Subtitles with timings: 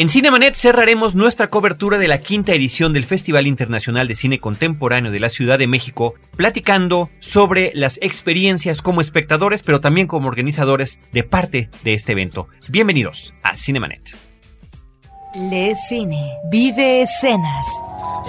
[0.00, 5.12] En Cinemanet cerraremos nuestra cobertura de la quinta edición del Festival Internacional de Cine Contemporáneo
[5.12, 11.00] de la Ciudad de México, platicando sobre las experiencias como espectadores, pero también como organizadores
[11.12, 12.48] de parte de este evento.
[12.70, 14.16] Bienvenidos a Cinemanet.
[15.34, 17.66] Le cine, vive escenas.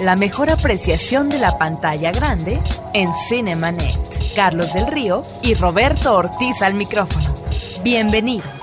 [0.02, 2.58] La mejor apreciación de la pantalla grande
[2.92, 3.98] en Cinemanet.
[4.36, 7.34] Carlos del Río y Roberto Ortiz al micrófono.
[7.82, 8.61] Bienvenidos.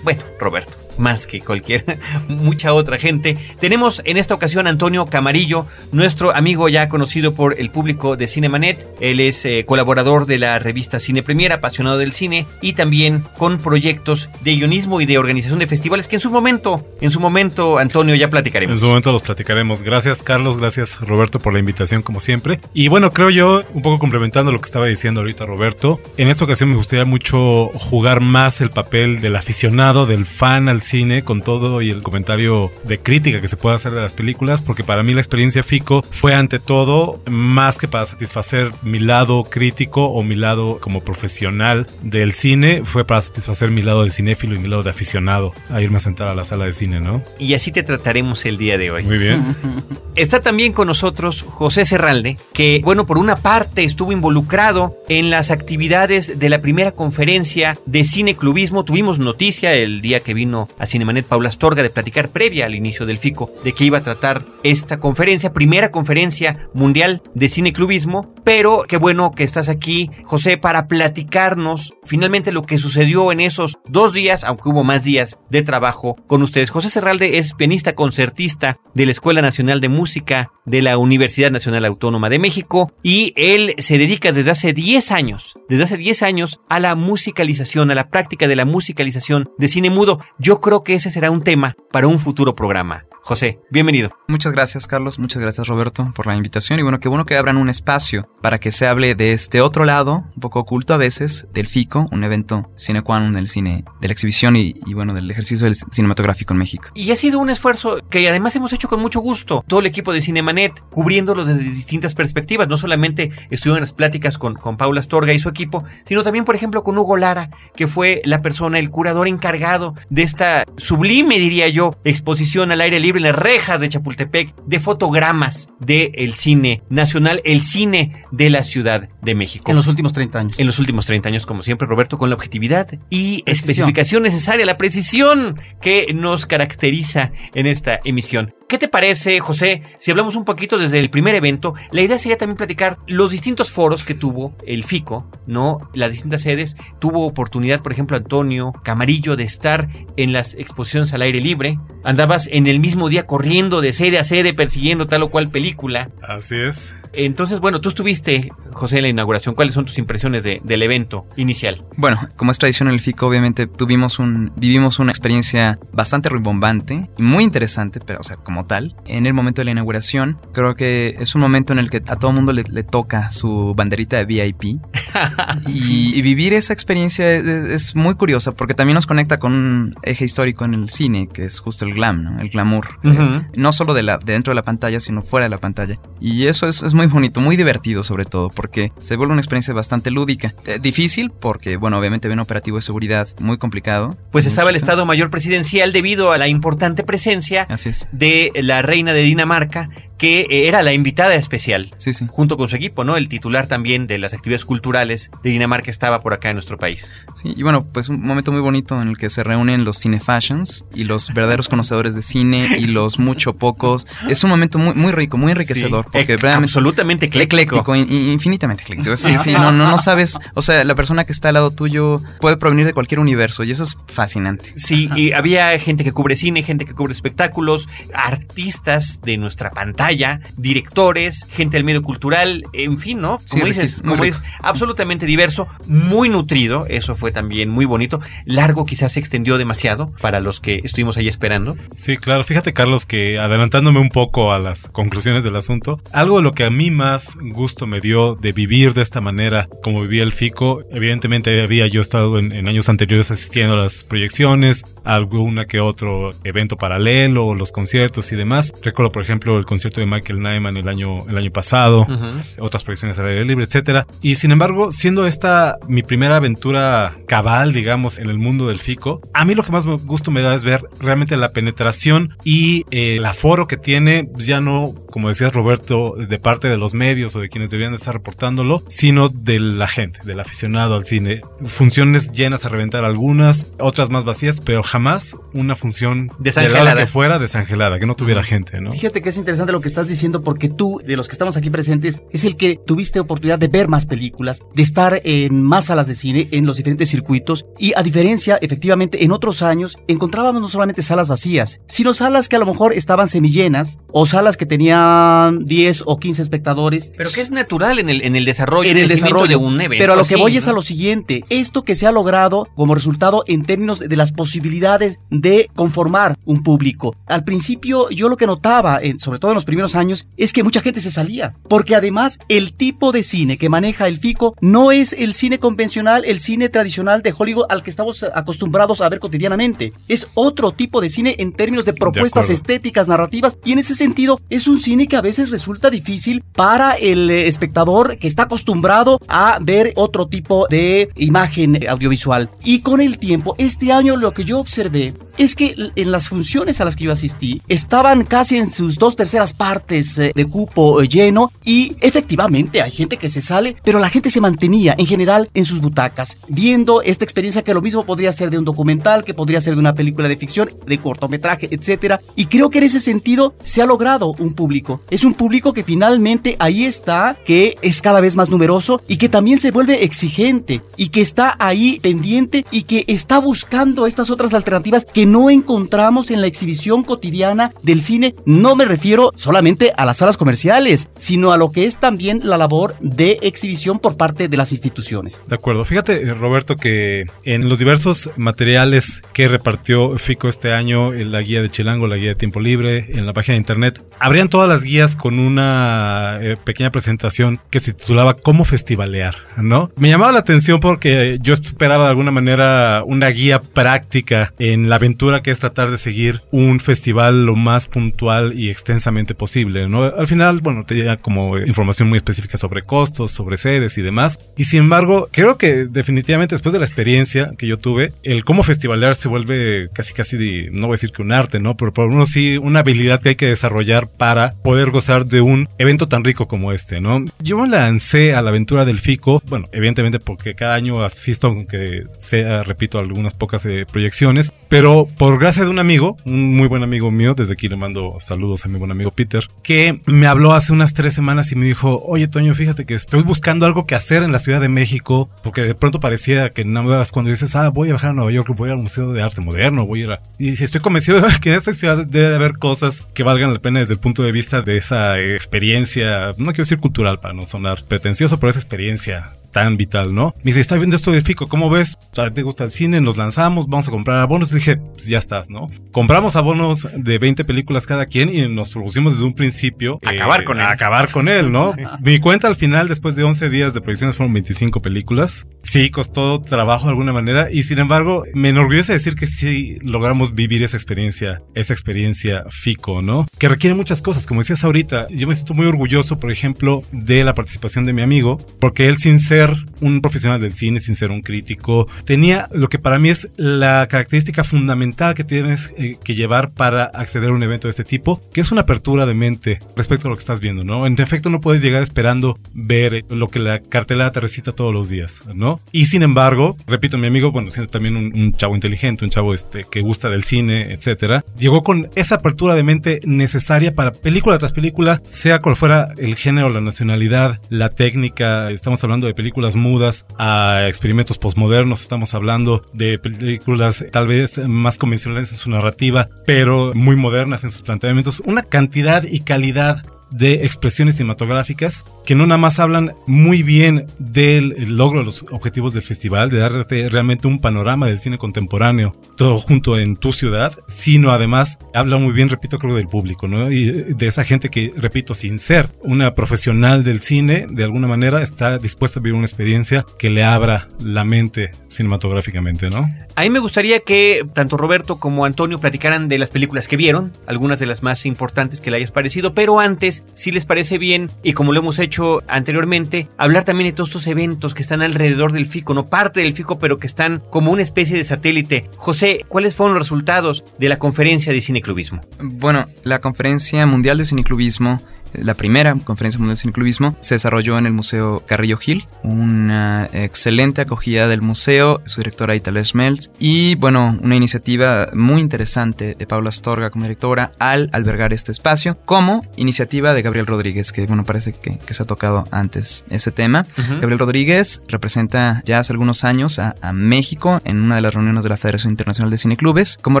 [0.02, 3.36] Bueno, Roberto más que cualquier mucha otra gente.
[3.60, 8.26] Tenemos en esta ocasión a Antonio Camarillo, nuestro amigo ya conocido por el público de
[8.26, 8.86] Cinemanet.
[9.00, 13.58] Él es eh, colaborador de la revista Cine Premier, apasionado del cine y también con
[13.58, 17.78] proyectos de guionismo y de organización de festivales que en su momento, en su momento,
[17.78, 18.74] Antonio, ya platicaremos.
[18.74, 19.82] En su momento los platicaremos.
[19.82, 20.58] Gracias, Carlos.
[20.58, 22.60] Gracias, Roberto, por la invitación, como siempre.
[22.72, 26.44] Y bueno, creo yo, un poco complementando lo que estaba diciendo ahorita Roberto, en esta
[26.44, 31.40] ocasión me gustaría mucho jugar más el papel del aficionado, del fan al cine, con
[31.40, 35.02] todo y el comentario de crítica que se puede hacer de las películas, porque para
[35.02, 40.22] mí la experiencia FICO fue ante todo más que para satisfacer mi lado crítico o
[40.22, 44.68] mi lado como profesional del cine, fue para satisfacer mi lado de cinéfilo y mi
[44.68, 47.22] lado de aficionado a irme a sentar a la sala de cine, ¿no?
[47.38, 49.02] Y así te trataremos el día de hoy.
[49.02, 49.56] Muy bien.
[50.16, 55.50] Está también con nosotros José Serralde, que, bueno, por una parte estuvo involucrado en las
[55.50, 58.84] actividades de la primera conferencia de cine clubismo.
[58.84, 63.06] Tuvimos noticia el día que vino a Cinemanet Paula Astorga de platicar previa al inicio
[63.06, 68.32] del FICO de que iba a tratar esta conferencia, primera conferencia mundial de cine clubismo.
[68.44, 73.78] Pero qué bueno que estás aquí, José, para platicarnos finalmente lo que sucedió en esos
[73.88, 76.70] dos días, aunque hubo más días de trabajo con ustedes.
[76.70, 81.84] José Serralde es pianista concertista de la Escuela Nacional de Música de la Universidad Nacional
[81.84, 86.60] Autónoma de México y él se dedica desde hace 10 años, desde hace 10 años
[86.68, 90.20] a la musicalización, a la práctica de la musicalización de cine mudo.
[90.38, 93.04] Yo creo que ese será un tema para un futuro programa.
[93.26, 94.10] José, bienvenido.
[94.28, 95.18] Muchas gracias, Carlos.
[95.18, 96.78] Muchas gracias, Roberto, por la invitación.
[96.78, 99.86] Y bueno, qué bueno que abran un espacio para que se hable de este otro
[99.86, 103.84] lado, un poco oculto a veces, del FICO, un evento sine qua non del cine,
[104.00, 106.90] de la exhibición y, y bueno, del ejercicio del cinematográfico en México.
[106.94, 109.64] Y ha sido un esfuerzo que además hemos hecho con mucho gusto.
[109.66, 112.68] Todo el equipo de Cinemanet, cubriéndolo desde distintas perspectivas.
[112.68, 116.44] No solamente estuvieron en las pláticas con, con Paula Astorga y su equipo, sino también,
[116.44, 121.38] por ejemplo, con Hugo Lara, que fue la persona, el curador encargado de esta sublime,
[121.38, 126.82] diría yo, exposición al aire libre en las rejas de Chapultepec de fotogramas del cine
[126.88, 129.70] nacional, el cine de la Ciudad de México.
[129.70, 130.58] En los últimos 30 años.
[130.58, 133.70] En los últimos 30 años, como siempre, Roberto, con la objetividad y Precisión.
[133.70, 138.54] especificación necesaria, la precisión que nos caracteriza en esta emisión.
[138.68, 141.74] ¿Qué te parece, José, si hablamos un poquito desde el primer evento?
[141.92, 145.90] La idea sería también platicar los distintos foros que tuvo el FICO, ¿no?
[145.92, 146.76] Las distintas sedes.
[146.98, 151.78] Tuvo oportunidad, por ejemplo, Antonio Camarillo de estar en las exposiciones al aire libre.
[152.04, 156.10] Andabas en el mismo día corriendo de sede a sede persiguiendo tal o cual película.
[156.22, 156.94] Así es.
[157.16, 159.54] Entonces, bueno, tú estuviste, José, en la inauguración.
[159.54, 161.84] ¿Cuáles son tus impresiones de, del evento inicial?
[161.96, 167.08] Bueno, como es tradición en el FICO, obviamente tuvimos un, vivimos una experiencia bastante rimbombante
[167.16, 168.96] y muy interesante, pero, o sea, como tal.
[169.06, 172.16] En el momento de la inauguración, creo que es un momento en el que a
[172.16, 174.64] todo mundo le, le toca su banderita de VIP.
[175.66, 179.92] y, y, vivir esa experiencia es, es, muy curiosa porque también nos conecta con un
[180.02, 182.40] eje histórico en el cine, que es justo el glam, ¿no?
[182.40, 182.98] El glamour.
[183.04, 183.40] Uh -huh.
[183.42, 185.98] eh, no solo de, la, de dentro de la pantalla, sino fuera de la pantalla.
[186.20, 189.74] Y eso es, es muy bonito, muy divertido sobre todo, porque se vuelve una experiencia
[189.74, 190.54] bastante lúdica.
[190.66, 194.16] Eh, difícil porque, bueno, obviamente había un operativo de seguridad muy complicado.
[194.30, 197.66] Pues estaba el Estado Mayor Presidencial debido a la importante presencia
[198.12, 202.26] de la reina de Dinamarca, que era la invitada especial, sí, sí.
[202.30, 203.16] junto con su equipo, ¿no?
[203.16, 207.12] El titular también de las actividades culturales de Dinamarca estaba por acá en nuestro país.
[207.34, 210.84] Sí, y bueno, pues un momento muy bonito en el que se reúnen los cinefashions
[210.94, 214.06] y los verdaderos conocedores de cine y los mucho pocos.
[214.28, 217.56] Es un momento muy, muy rico, muy enriquecedor, sí, porque realmente absolutamente ecléctico.
[217.80, 219.16] ecléctico infinitamente ecléctico.
[219.16, 222.22] Sí, sí, no, no, no sabes, o sea, la persona que está al lado tuyo
[222.40, 224.72] puede provenir de cualquier universo y eso es fascinante.
[224.76, 230.13] Sí, y había gente que cubre cine, gente que cubre espectáculos, artistas de nuestra pantalla,
[230.56, 233.40] directores, gente del medio cultural, en fin, ¿no?
[233.50, 238.20] Como sí, dices, como es absolutamente diverso, muy nutrido, eso fue también muy bonito.
[238.44, 241.76] Largo quizás se extendió demasiado para los que estuvimos ahí esperando.
[241.96, 242.44] Sí, claro.
[242.44, 246.64] Fíjate, Carlos, que adelantándome un poco a las conclusiones del asunto, algo de lo que
[246.64, 250.82] a mí más gusto me dio de vivir de esta manera, como vivía el FICO,
[250.90, 255.80] evidentemente había yo estado en, en años anteriores asistiendo a las proyecciones, a alguna que
[255.80, 258.72] otro evento paralelo, los conciertos y demás.
[258.82, 262.42] Recuerdo, por ejemplo, el concierto de Michael Nyman el año, el año pasado, uh -huh.
[262.58, 264.06] otras proyecciones al aire libre, etcétera.
[264.22, 269.20] Y sin embargo, siendo esta mi primera aventura cabal, digamos, en el mundo del FICO,
[269.32, 273.16] a mí lo que más gusto me da es ver realmente la penetración y eh,
[273.16, 277.40] el aforo que tiene, ya no, como decías Roberto, de parte de los medios o
[277.40, 281.42] de quienes debían estar reportándolo, sino de la gente, del aficionado al cine.
[281.64, 287.38] Funciones llenas a reventar algunas, otras más vacías, pero jamás una función desangelada que fuera
[287.38, 288.92] desangelada, que no tuviera gente, ¿no?
[288.92, 291.70] Fíjate que es interesante lo que estás diciendo porque tú, de los que estamos aquí
[291.70, 296.06] presentes, es el que tuviste oportunidad de ver más películas, de estar en más salas
[296.06, 300.68] de cine, en los diferentes circuitos y a diferencia, efectivamente, en otros años encontrábamos no
[300.68, 305.66] solamente salas vacías, sino salas que a lo mejor estaban semillenas o salas que tenían
[305.66, 307.12] 10 o 15 espectadores.
[307.16, 310.02] Pero que es natural en el, en el desarrollo, en el desarrollo de un evento.
[310.02, 310.58] Pero a lo que así, voy ¿no?
[310.58, 314.32] es a lo siguiente, esto que se ha logrado como resultado en términos de las
[314.32, 317.16] posibilidades de conformar un público.
[317.26, 320.80] Al principio yo lo que notaba, sobre todo en los primeros años, es que mucha
[320.80, 325.12] gente se salía, porque además el tipo de cine que maneja el FICO no es
[325.12, 329.92] el cine convencional, el cine tradicional de Hollywood al que estamos acostumbrados a ver cotidianamente.
[330.08, 333.94] Es otro tipo de cine en términos de propuestas de estéticas, narrativas, y en ese
[333.94, 339.20] sentido es un cine que a veces resulta difícil para el espectador que está acostumbrado
[339.26, 342.50] a ver otro tipo de imagen audiovisual.
[342.62, 346.80] Y con el tiempo, este año lo que yo observé es que en las funciones
[346.80, 351.02] a las que yo asistí estaban casi en sus dos terceras partes eh, de cupo
[351.02, 355.48] lleno y efectivamente hay gente que se sale, pero la gente se mantenía en general
[355.54, 359.32] en sus butacas, viendo esta experiencia que lo mismo podría ser de un documental, que
[359.32, 362.20] podría ser de una película de ficción, de cortometraje, etcétera.
[362.36, 365.00] Y creo que en ese sentido se ha logrado un público.
[365.08, 369.30] Es un público que finalmente ahí está, que es cada vez más numeroso y que
[369.30, 374.52] también se vuelve exigente y que está ahí pendiente y que está buscando estas otras
[374.52, 378.34] alternativas que no encontramos en la exhibición cotidiana del cine.
[378.44, 379.53] No me refiero solamente
[379.96, 384.16] a las salas comerciales, sino a lo que es también la labor de exhibición por
[384.16, 385.40] parte de las instituciones.
[385.46, 385.84] De acuerdo.
[385.84, 391.40] Fíjate, eh, Roberto, que en los diversos materiales que repartió FICO este año, en la
[391.40, 394.68] guía de Chilango, la guía de Tiempo Libre, en la página de internet, abrían todas
[394.68, 399.90] las guías con una eh, pequeña presentación que se titulaba Cómo festivalear, ¿no?
[399.96, 404.96] Me llamaba la atención porque yo esperaba de alguna manera una guía práctica en la
[404.96, 409.43] aventura que es tratar de seguir un festival lo más puntual y extensamente posible,
[409.88, 410.04] ¿no?
[410.04, 414.38] Al final, bueno, tenía como información muy específica sobre costos, sobre sedes y demás.
[414.56, 418.62] Y sin embargo, creo que definitivamente después de la experiencia que yo tuve, el cómo
[418.62, 421.76] festivalear se vuelve casi casi, no voy a decir que un arte, ¿no?
[421.76, 425.68] Pero por uno sí, una habilidad que hay que desarrollar para poder gozar de un
[425.78, 427.24] evento tan rico como este, ¿no?
[427.40, 432.04] Yo me lancé a la aventura del FICO, bueno, evidentemente porque cada año asisto, aunque
[432.16, 436.82] sea, repito, algunas pocas eh, proyecciones, pero por gracia de un amigo, un muy buen
[436.82, 440.54] amigo mío, desde aquí le mando saludos a mi buen amigo Peter, que me habló
[440.54, 443.94] hace unas tres semanas y me dijo, oye Toño, fíjate que estoy buscando algo que
[443.94, 447.54] hacer en la Ciudad de México, porque de pronto parecía que nada más cuando dices,
[447.56, 450.04] ah, voy a bajar a Nueva York, voy al Museo de Arte Moderno, voy a
[450.04, 450.20] ir a...
[450.38, 453.60] Y si estoy convencido de que en esta ciudad debe haber cosas que valgan la
[453.60, 457.46] pena desde el punto de vista de esa experiencia, no quiero decir cultural para no
[457.46, 460.34] sonar pretencioso, pero esa experiencia tan vital, ¿no?
[460.38, 461.96] Me dice, está viendo esto de Fico, ¿cómo ves?
[462.34, 463.00] ¿Te gusta el cine?
[463.00, 464.50] Nos lanzamos, vamos a comprar abonos.
[464.50, 465.70] Y dije, pues ya estás, ¿no?
[465.92, 470.58] Compramos abonos de 20 películas cada quien y nos propusimos desde un principio acabar con
[470.58, 470.66] él.
[470.66, 471.72] Acabar con él, ¿no?
[472.00, 475.46] Mi cuenta al final, después de 11 días de proyecciones, fueron 25 películas.
[475.62, 480.34] Sí, costó trabajo de alguna manera y sin embargo, me enorgullece decir que sí logramos
[480.34, 483.28] vivir esa experiencia, esa experiencia Fico, ¿no?
[483.38, 484.26] Que requiere muchas cosas.
[484.26, 488.02] Como decías ahorita, yo me siento muy orgulloso, por ejemplo, de la participación de mi
[488.02, 489.43] amigo, porque él sin ser
[489.80, 491.88] un profesional del cine, sin ser un crítico.
[492.04, 496.84] Tenía lo que para mí es la característica fundamental que tienes eh, que llevar para
[496.84, 500.10] acceder a un evento de este tipo, que es una apertura de mente respecto a
[500.10, 500.86] lo que estás viendo, ¿no?
[500.86, 504.88] En efecto, no puedes llegar esperando ver lo que la cartelera te recita todos los
[504.88, 505.60] días, ¿no?
[505.72, 509.64] Y sin embargo, repito, mi amigo, bueno, siendo también un, chavo inteligente, un chavo este,
[509.70, 514.52] que gusta del cine, etcétera, llegó con esa apertura de mente necesaria para película tras
[514.52, 519.56] película, sea cual fuera el género, la nacionalidad, la técnica, estamos hablando de películas películas
[519.56, 526.06] mudas a experimentos postmodernos, estamos hablando de películas tal vez más convencionales en su narrativa,
[526.24, 529.82] pero muy modernas en sus planteamientos, una cantidad y calidad
[530.14, 535.74] de expresiones cinematográficas que no nada más hablan muy bien del logro de los objetivos
[535.74, 540.56] del festival, de darte realmente un panorama del cine contemporáneo, todo junto en tu ciudad,
[540.68, 543.50] sino además habla muy bien, repito, creo del público, ¿no?
[543.50, 548.22] Y de esa gente que, repito, sin ser una profesional del cine, de alguna manera
[548.22, 552.88] está dispuesta a vivir una experiencia que le abra la mente cinematográficamente, ¿no?
[553.16, 557.12] A mí me gustaría que tanto Roberto como Antonio platicaran de las películas que vieron,
[557.26, 561.10] algunas de las más importantes que le hayas parecido, pero antes si les parece bien,
[561.22, 565.32] y como lo hemos hecho anteriormente, hablar también de todos estos eventos que están alrededor
[565.32, 568.68] del FICO, no parte del FICO, pero que están como una especie de satélite.
[568.76, 572.02] José, ¿cuáles fueron los resultados de la conferencia de cineclubismo?
[572.20, 574.80] Bueno, la conferencia mundial de cineclubismo
[575.14, 580.62] la primera conferencia mundial de cineclubismo se desarrolló en el Museo Carrillo Gil, una excelente
[580.62, 586.30] acogida del museo, su directora Italia Smeltz y bueno, una iniciativa muy interesante de Paula
[586.30, 591.32] Astorga como directora al albergar este espacio, como iniciativa de Gabriel Rodríguez, que bueno, parece
[591.32, 593.46] que, se ha tocado antes ese tema.
[593.56, 598.28] Gabriel Rodríguez representa ya hace algunos años a, México en una de las reuniones de
[598.28, 600.00] la Federación Internacional de Cineclubes como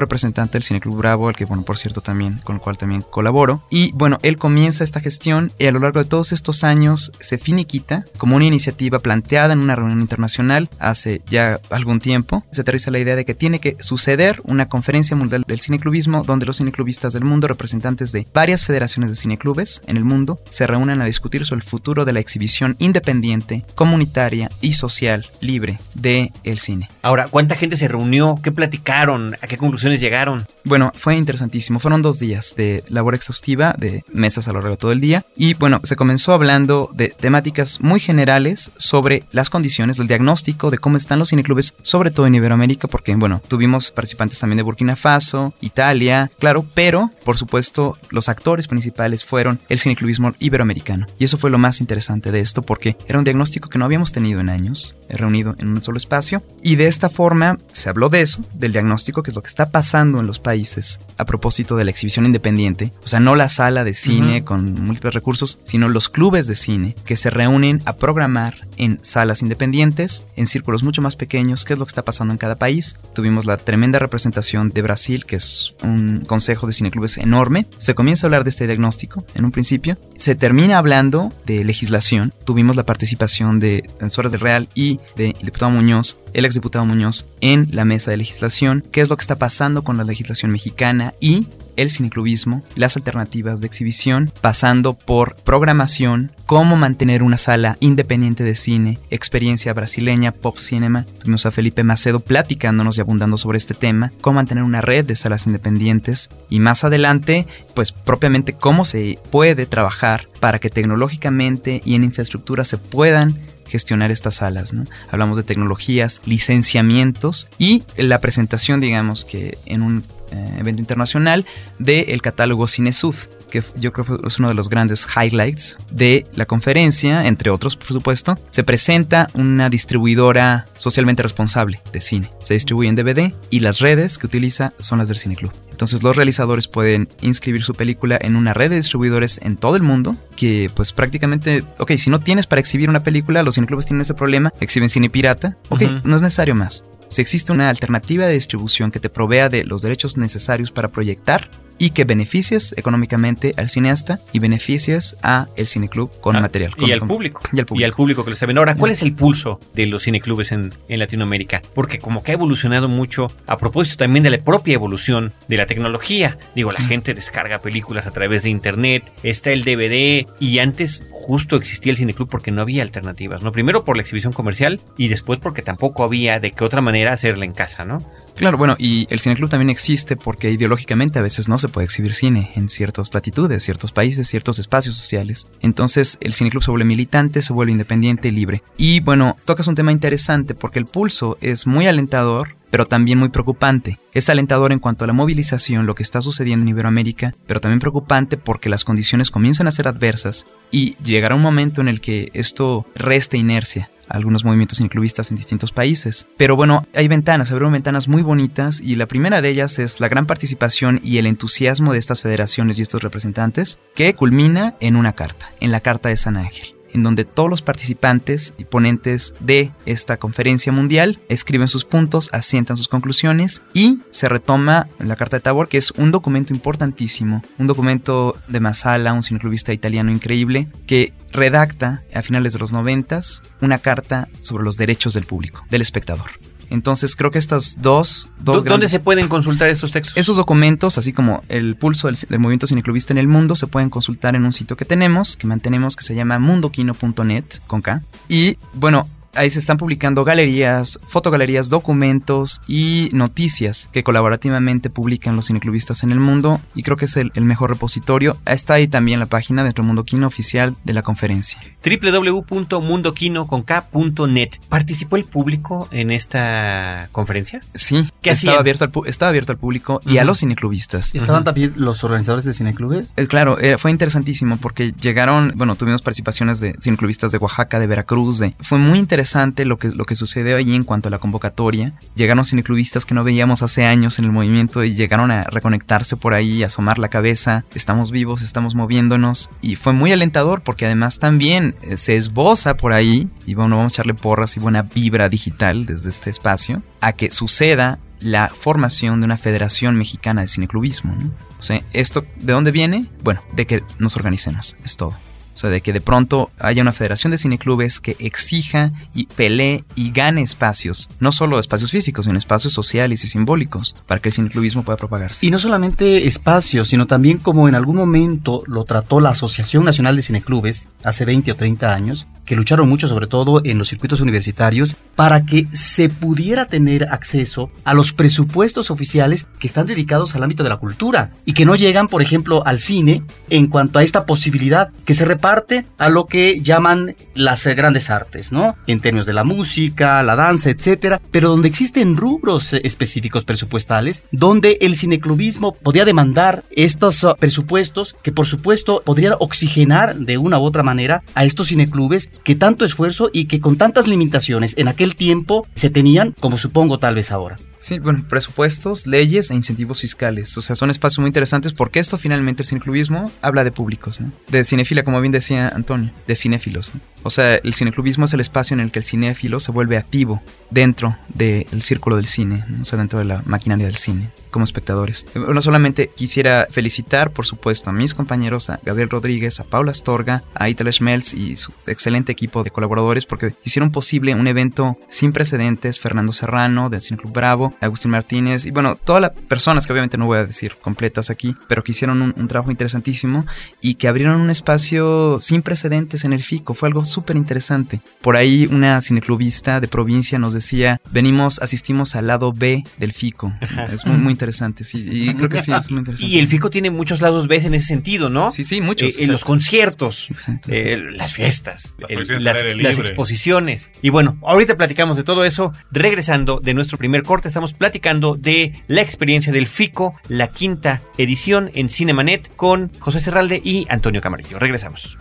[0.00, 3.62] representante del Cineclub Bravo, al que bueno, por cierto también, con el cual también colaboro.
[3.70, 7.38] Y bueno, él comienza esta gestión y a lo largo de todos estos años se
[7.38, 12.42] finiquita como una iniciativa planteada en una reunión internacional hace ya algún tiempo.
[12.52, 16.46] Se aterriza la idea de que tiene que suceder una conferencia mundial del cineclubismo donde
[16.46, 21.02] los cineclubistas del mundo, representantes de varias federaciones de cineclubes en el mundo, se reúnan
[21.02, 26.58] a discutir sobre el futuro de la exhibición independiente, comunitaria y social libre de el
[26.58, 26.88] cine.
[27.02, 28.40] Ahora, ¿cuánta gente se reunió?
[28.42, 29.34] ¿Qué platicaron?
[29.42, 30.46] ¿A qué conclusiones llegaron?
[30.64, 31.78] Bueno, fue interesantísimo.
[31.78, 35.24] Fueron dos días de labor exhaustiva, de mesas a lo largo de todo el día.
[35.36, 40.78] Y bueno, se comenzó hablando de temáticas muy generales sobre las condiciones, del diagnóstico de
[40.78, 44.96] cómo están los cineclubes, sobre todo en Iberoamérica, porque bueno, tuvimos participantes también de Burkina
[44.96, 51.06] Faso, Italia, claro, pero por supuesto los actores principales fueron el cineclubismo iberoamericano.
[51.18, 54.12] Y eso fue lo más interesante de esto, porque era un diagnóstico que no habíamos
[54.12, 56.42] tenido en años, reunido en un solo espacio.
[56.62, 59.70] Y de esta forma se habló de eso, del diagnóstico, que es lo que está
[59.70, 62.92] pasando en los países a propósito de la exhibición independiente.
[63.04, 66.94] O sea, no la sala de cine con múltiples recursos, sino los clubes de cine
[67.04, 71.78] que se reúnen a programar en salas independientes, en círculos mucho más pequeños, qué es
[71.78, 72.96] lo que está pasando en cada país.
[73.14, 77.66] Tuvimos la tremenda representación de Brasil, que es un consejo de cineclubes enorme.
[77.78, 79.96] Se comienza a hablar de este diagnóstico en un principio.
[80.16, 82.32] Se termina hablando de legislación.
[82.44, 87.68] Tuvimos la participación de Suárez del Real y del diputado Muñoz, el exdiputado Muñoz, en
[87.70, 88.84] la mesa de legislación.
[88.92, 93.60] ¿Qué es lo que está pasando con la legislación mexicana y el cineclubismo, las alternativas
[93.60, 100.58] de exhibición, pasando por programación, cómo mantener una sala independiente de cine, experiencia brasileña, pop
[100.58, 101.06] cinema.
[101.20, 105.16] Tuvimos a Felipe Macedo platicándonos y abundando sobre este tema, cómo mantener una red de
[105.16, 111.94] salas independientes y más adelante, pues propiamente cómo se puede trabajar para que tecnológicamente y
[111.94, 113.34] en infraestructura se puedan
[113.66, 114.74] gestionar estas salas.
[115.10, 121.44] Hablamos de tecnologías, licenciamientos y la presentación, digamos que en un eh, evento internacional
[121.78, 123.14] del catálogo CineSud,
[123.54, 127.76] que yo creo que es uno de los grandes highlights de la conferencia, entre otros,
[127.76, 128.36] por supuesto.
[128.50, 132.30] Se presenta una distribuidora socialmente responsable de cine.
[132.42, 135.52] Se distribuye en DVD y las redes que utiliza son las del Cine Club.
[135.70, 139.82] Entonces los realizadores pueden inscribir su película en una red de distribuidores en todo el
[139.82, 144.02] mundo que pues prácticamente, ok, si no tienes para exhibir una película, los cineclubes tienen
[144.02, 146.84] ese problema, exhiben cine pirata, ok, no es necesario más.
[147.08, 151.48] Si existe una alternativa de distribución que te provea de los derechos necesarios para proyectar
[151.78, 156.72] y que beneficies económicamente al cineasta y beneficies a el cineclub con Ah, material.
[156.78, 157.40] y al con- público.
[157.52, 157.96] Y al público.
[157.96, 158.58] público que lo saben.
[158.58, 161.62] Ahora, ¿cuál es el pulso de los cineclubes en, en Latinoamérica?
[161.74, 165.66] Porque como que ha evolucionado mucho a propósito también de la propia evolución de la
[165.66, 166.38] tecnología.
[166.54, 171.56] Digo, la gente descarga películas a través de internet, está el DVD y antes justo
[171.56, 173.50] existía el cineclub porque no había alternativas, ¿no?
[173.52, 177.44] Primero por la exhibición comercial y después porque tampoco había de qué otra manera hacerla
[177.44, 177.98] en casa, ¿no?
[178.34, 182.14] Claro, bueno, y el cineclub también existe porque ideológicamente a veces no se puede exhibir
[182.14, 185.46] cine en ciertas latitudes, ciertos países, ciertos espacios sociales.
[185.60, 188.62] Entonces el cineclub se vuelve militante, se vuelve independiente y libre.
[188.76, 193.28] Y bueno, tocas un tema interesante porque el pulso es muy alentador, pero también muy
[193.28, 194.00] preocupante.
[194.12, 197.78] Es alentador en cuanto a la movilización, lo que está sucediendo en Iberoamérica, pero también
[197.78, 202.32] preocupante porque las condiciones comienzan a ser adversas y llegará un momento en el que
[202.34, 206.26] esto reste inercia algunos movimientos incluistas en distintos países.
[206.36, 210.08] Pero bueno, hay ventanas, abrieron ventanas muy bonitas y la primera de ellas es la
[210.08, 215.12] gran participación y el entusiasmo de estas federaciones y estos representantes que culmina en una
[215.12, 219.72] carta, en la Carta de San Ángel en donde todos los participantes y ponentes de
[219.84, 225.42] esta conferencia mundial escriben sus puntos, asientan sus conclusiones y se retoma la Carta de
[225.42, 231.12] Tabor, que es un documento importantísimo, un documento de Masala, un cineclubista italiano increíble, que
[231.32, 236.30] redacta a finales de los noventas una carta sobre los derechos del público, del espectador.
[236.70, 238.28] Entonces creo que estas dos...
[238.38, 240.16] dos ¿Dó- ¿Dónde grandes- se pueden consultar estos textos?
[240.16, 243.90] esos documentos, así como el pulso del, del movimiento cineclubista en el mundo, se pueden
[243.90, 248.02] consultar en un sitio que tenemos, que mantenemos, que se llama mundoquino.net, con K.
[248.28, 255.46] Y bueno, ahí se están publicando galerías, fotogalerías, documentos y noticias que colaborativamente publican los
[255.46, 256.60] cineclubistas en el mundo.
[256.74, 258.36] Y creo que es el, el mejor repositorio.
[258.46, 261.60] Está ahí también la página de Mundo Quino oficial de la conferencia.
[261.84, 264.48] www.mundoquino.net.
[264.68, 267.60] ¿Participó el público en esta conferencia?
[267.74, 268.60] Sí, ¿Qué estaba hacían?
[268.60, 271.14] abierto, al, pu- estaba abierto al público y a los cineclubistas.
[271.14, 273.12] ¿Estaban también los organizadores de cineclubes?
[273.16, 277.86] Eh, Claro, eh, fue interesantísimo porque llegaron, bueno, tuvimos participaciones de cineclubistas de Oaxaca, de
[277.86, 279.23] Veracruz, de, fue muy interesante
[279.64, 281.94] lo que, lo que sucedió allí en cuanto a la convocatoria.
[282.14, 286.34] Llegaron cineclubistas que no veíamos hace años en el movimiento y llegaron a reconectarse por
[286.34, 291.18] ahí, a asomar la cabeza, estamos vivos, estamos moviéndonos y fue muy alentador porque además
[291.18, 295.28] también eh, se esboza por ahí, y bueno, vamos a echarle porras y buena vibra
[295.28, 301.14] digital desde este espacio, a que suceda la formación de una Federación Mexicana de Cineclubismo.
[301.58, 303.06] O sea, ¿esto de dónde viene?
[303.22, 305.14] Bueno, de que nos organicemos, es todo.
[305.54, 309.84] O sea, de que de pronto haya una federación de cineclubes que exija y pelee
[309.94, 314.34] y gane espacios, no solo espacios físicos, sino espacios sociales y simbólicos, para que el
[314.34, 315.46] cineclubismo pueda propagarse.
[315.46, 320.16] Y no solamente espacios, sino también como en algún momento lo trató la Asociación Nacional
[320.16, 324.20] de Cineclubes hace 20 o 30 años, que lucharon mucho sobre todo en los circuitos
[324.20, 330.42] universitarios para que se pudiera tener acceso a los presupuestos oficiales que están dedicados al
[330.42, 334.02] ámbito de la cultura y que no llegan, por ejemplo, al cine en cuanto a
[334.02, 338.76] esta posibilidad que se reparte a lo que llaman las eh, grandes artes, ¿no?
[338.86, 344.24] En términos de la música, la danza, etcétera, pero donde existen rubros eh, específicos presupuestales,
[344.32, 350.58] donde el cineclubismo podía demandar estos uh, presupuestos que por supuesto podrían oxigenar de una
[350.58, 354.88] u otra manera a estos cineclubes que tanto esfuerzo y que con tantas limitaciones en
[354.88, 357.56] aquel tiempo se tenían como supongo tal vez ahora.
[357.80, 360.56] Sí, bueno, presupuestos, leyes e incentivos fiscales.
[360.56, 364.32] O sea, son espacios muy interesantes porque esto finalmente, el cineclubismo, habla de públicos, ¿no?
[364.48, 366.92] De cinefilia, como bien decía Antonio, de cinéfilos.
[367.24, 370.42] O sea, el cineclubismo es el espacio en el que el cinéfilo se vuelve activo
[370.70, 375.26] dentro del círculo del cine, o sea, dentro de la maquinaria del cine como espectadores.
[375.34, 380.44] No solamente quisiera felicitar, por supuesto, a mis compañeros, a Gabriel Rodríguez, a Paula Astorga,
[380.54, 385.32] a Italo Schmelz y su excelente equipo de colaboradores porque hicieron posible un evento sin
[385.32, 389.92] precedentes, Fernando Serrano del Cine Club Bravo, Agustín Martínez y bueno, todas las personas que
[389.92, 393.46] obviamente no voy a decir completas aquí, pero que hicieron un, un trabajo interesantísimo
[393.80, 396.74] y que abrieron un espacio sin precedentes en el FICO.
[396.74, 398.00] Fue algo súper interesante.
[398.20, 403.52] Por ahí una cineclubista de provincia nos decía, venimos, asistimos al lado B del FICO.
[403.92, 405.06] Es muy, muy interesante sí.
[405.10, 406.32] Y creo que sí, es muy interesante.
[406.32, 408.50] Y el FICO tiene muchos lados B en ese sentido, ¿no?
[408.50, 409.16] Sí, sí, muchos.
[409.16, 410.28] Eh, en los conciertos,
[410.68, 413.90] eh, las fiestas, Las el- exposiciones.
[414.02, 415.72] Y bueno, ahorita platicamos de todo eso.
[415.90, 421.70] Regresando de nuestro primer corte, estamos platicando de la experiencia del FICO, la quinta edición
[421.74, 424.58] en Cinemanet con José Serralde y Antonio Camarillo.
[424.58, 425.16] Regresamos.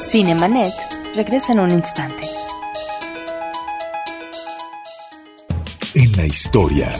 [0.00, 0.72] Cinemanet
[1.14, 2.26] regresa en un instante.
[5.94, 6.90] En la historia.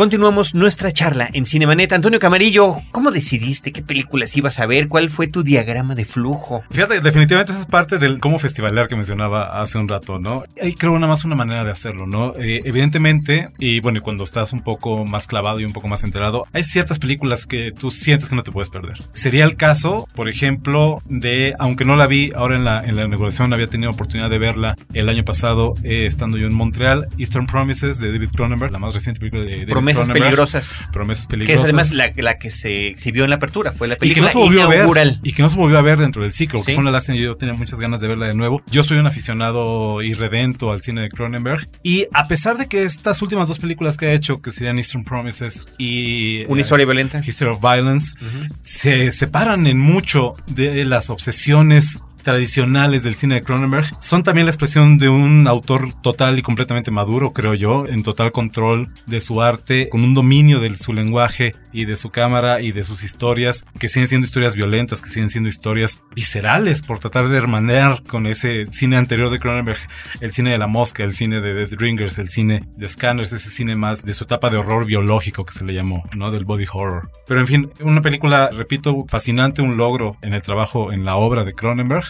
[0.00, 1.92] Continuamos nuestra charla en Cinemanet.
[1.92, 4.88] Antonio Camarillo, ¿cómo decidiste qué películas ibas a ver?
[4.88, 6.62] ¿Cuál fue tu diagrama de flujo?
[6.70, 10.44] Fíjate, definitivamente esa es parte del cómo festivalar que mencionaba hace un rato, ¿no?
[10.58, 12.32] Hay creo nada más una manera de hacerlo, ¿no?
[12.36, 16.02] Eh, evidentemente, y bueno, y cuando estás un poco más clavado y un poco más
[16.02, 18.96] enterado, hay ciertas películas que tú sientes que no te puedes perder.
[19.12, 23.04] Sería el caso, por ejemplo, de, aunque no la vi ahora en la, en la
[23.04, 27.44] inauguración, había tenido oportunidad de verla el año pasado, eh, estando yo en Montreal, Eastern
[27.44, 30.22] Promises de David Cronenberg, la más reciente película de David Promesas Cronenberg.
[30.24, 30.74] peligrosas.
[30.92, 31.64] Promesas Que es peligrosas.
[31.64, 33.72] además la, la que se exhibió en la apertura.
[33.72, 35.20] Fue la y que no película se volvió a ver inaugural.
[35.22, 36.66] y que no se volvió a ver dentro del ciclo Sí.
[36.66, 39.06] que fue una lástima yo tenía muchas ganas de verla de nuevo yo soy un
[39.06, 43.96] aficionado irredento al cine de Cronenberg y a pesar de que estas últimas dos películas
[43.96, 47.20] que ha hecho que serían Eastern Promises y Una eh, historia violenta.
[47.24, 48.14] History of Violence
[48.62, 54.50] se separan en mucho de las obsesiones tradicionales del cine de Cronenberg son también la
[54.50, 59.42] expresión de un autor total y completamente maduro, creo yo, en total control de su
[59.42, 63.64] arte, con un dominio de su lenguaje y de su cámara y de sus historias,
[63.78, 68.26] que siguen siendo historias violentas, que siguen siendo historias viscerales, por tratar de hermanear con
[68.26, 69.80] ese cine anterior de Cronenberg,
[70.20, 73.50] el cine de la mosca, el cine de Dead Ringers, el cine de Scanners, ese
[73.50, 76.30] cine más de su etapa de horror biológico que se le llamó, ¿no?
[76.30, 77.10] Del body horror.
[77.26, 81.44] Pero en fin, una película, repito, fascinante, un logro en el trabajo, en la obra
[81.44, 82.09] de Cronenberg.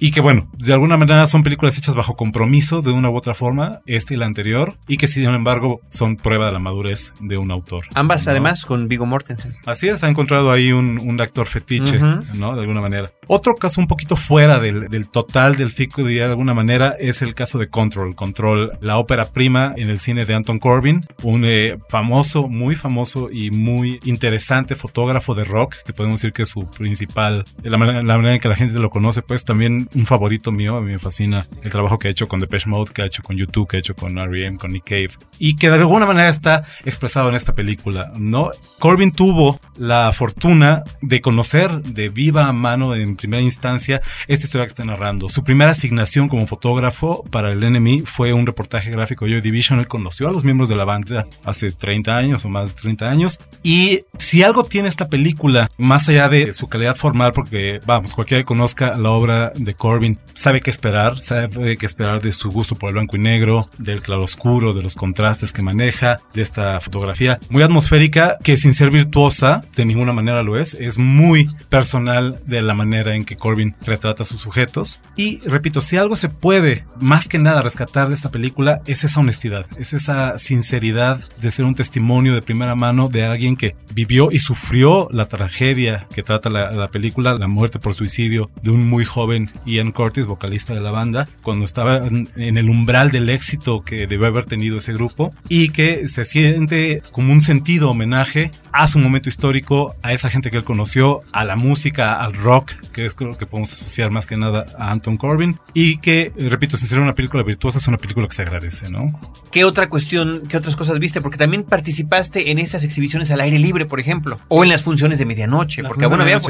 [0.00, 3.34] Y que bueno, de alguna manera son películas hechas bajo compromiso de una u otra
[3.34, 7.36] forma, esta y la anterior, y que sin embargo son prueba de la madurez de
[7.36, 7.84] un autor.
[7.94, 8.32] Ambas ¿no?
[8.32, 9.54] además con Vigo Mortensen.
[9.66, 11.98] Así es, ha encontrado ahí un, un actor fetiche.
[12.34, 12.54] ¿no?
[12.54, 13.10] De alguna manera.
[13.26, 17.20] Otro caso un poquito fuera del, del total del FICO, diría de alguna manera, es
[17.20, 18.14] el caso de Control.
[18.14, 23.28] Control, la ópera prima en el cine de Anton Corbin, un eh, famoso, muy famoso
[23.30, 28.16] y muy interesante fotógrafo de rock, que podemos decir que es su principal, la la
[28.16, 30.98] manera en que la gente lo conoce, pues también un favorito mío, a mí me
[30.98, 33.76] fascina el trabajo que ha hecho con Depeche Mode, que ha hecho con YouTube, que
[33.76, 37.34] ha hecho con R.E.M., con Nick Cave, y que de alguna manera está expresado en
[37.34, 38.50] esta película, ¿no?
[38.78, 44.70] Corbin tuvo la fortuna de conocer de viva mano en primera instancia esta historia que
[44.70, 45.28] está narrando.
[45.28, 49.80] Su primera asignación como fotógrafo para el NME fue un reportaje gráfico de Joy Division.
[49.80, 53.08] Él conoció a los miembros de la banda hace 30 años o más de 30
[53.08, 53.40] años.
[53.62, 58.42] Y si algo tiene esta película, más allá de su calidad formal, porque vamos, cualquiera
[58.42, 62.76] que conozca la obra de Corbin sabe qué esperar, sabe qué esperar de su gusto
[62.76, 67.40] por el blanco y negro, del claroscuro, de los contrastes que maneja, de esta fotografía
[67.48, 72.60] muy atmosférica que sin ser virtuosa, de ninguna manera lo es, es muy personal de
[72.60, 75.00] la manera en que Corbin retrata a sus sujetos.
[75.16, 79.20] Y repito, si algo se puede más que nada rescatar de esta película es esa
[79.20, 84.30] honestidad, es esa sinceridad de ser un testimonio de primera mano de alguien que vivió
[84.30, 88.86] y sufrió la tragedia que trata la, la película, la muerte por suicidio de un
[88.86, 93.82] muy joven Ian Curtis, vocalista de la banda, cuando estaba en, el umbral del éxito
[93.82, 98.86] que debió haber tenido ese grupo y que se siente como un sentido homenaje a
[98.88, 103.04] su momento histórico, a esa gente que él conoció, a la música, al rock, que
[103.04, 106.86] es lo que podemos asociar más que nada a Anton Corbin, y que, repito, sin
[106.88, 109.18] ser una película virtuosa, es una película que se agradece, ¿no?
[109.50, 111.20] ¿Qué otra cuestión, qué otras cosas viste?
[111.20, 115.18] Porque también participaste en esas exhibiciones al aire libre, por ejemplo, o en las funciones
[115.18, 116.40] de medianoche, Las porque bueno, había-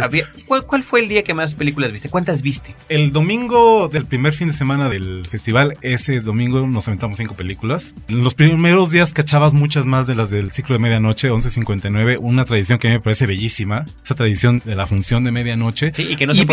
[0.47, 2.09] ¿cuál, cuál fue el día que más películas viste?
[2.11, 2.75] ¿Cuántas viste?
[2.89, 7.95] El domingo del primer fin de semana del festival, ese domingo nos aventamos cinco películas.
[8.09, 12.45] En los primeros días cachabas muchas más de las del ciclo de medianoche, 11.59, una
[12.45, 15.93] tradición que a mí me parece bellísima, esa tradición de la función de medianoche.
[15.95, 16.47] Sí, y que no sea,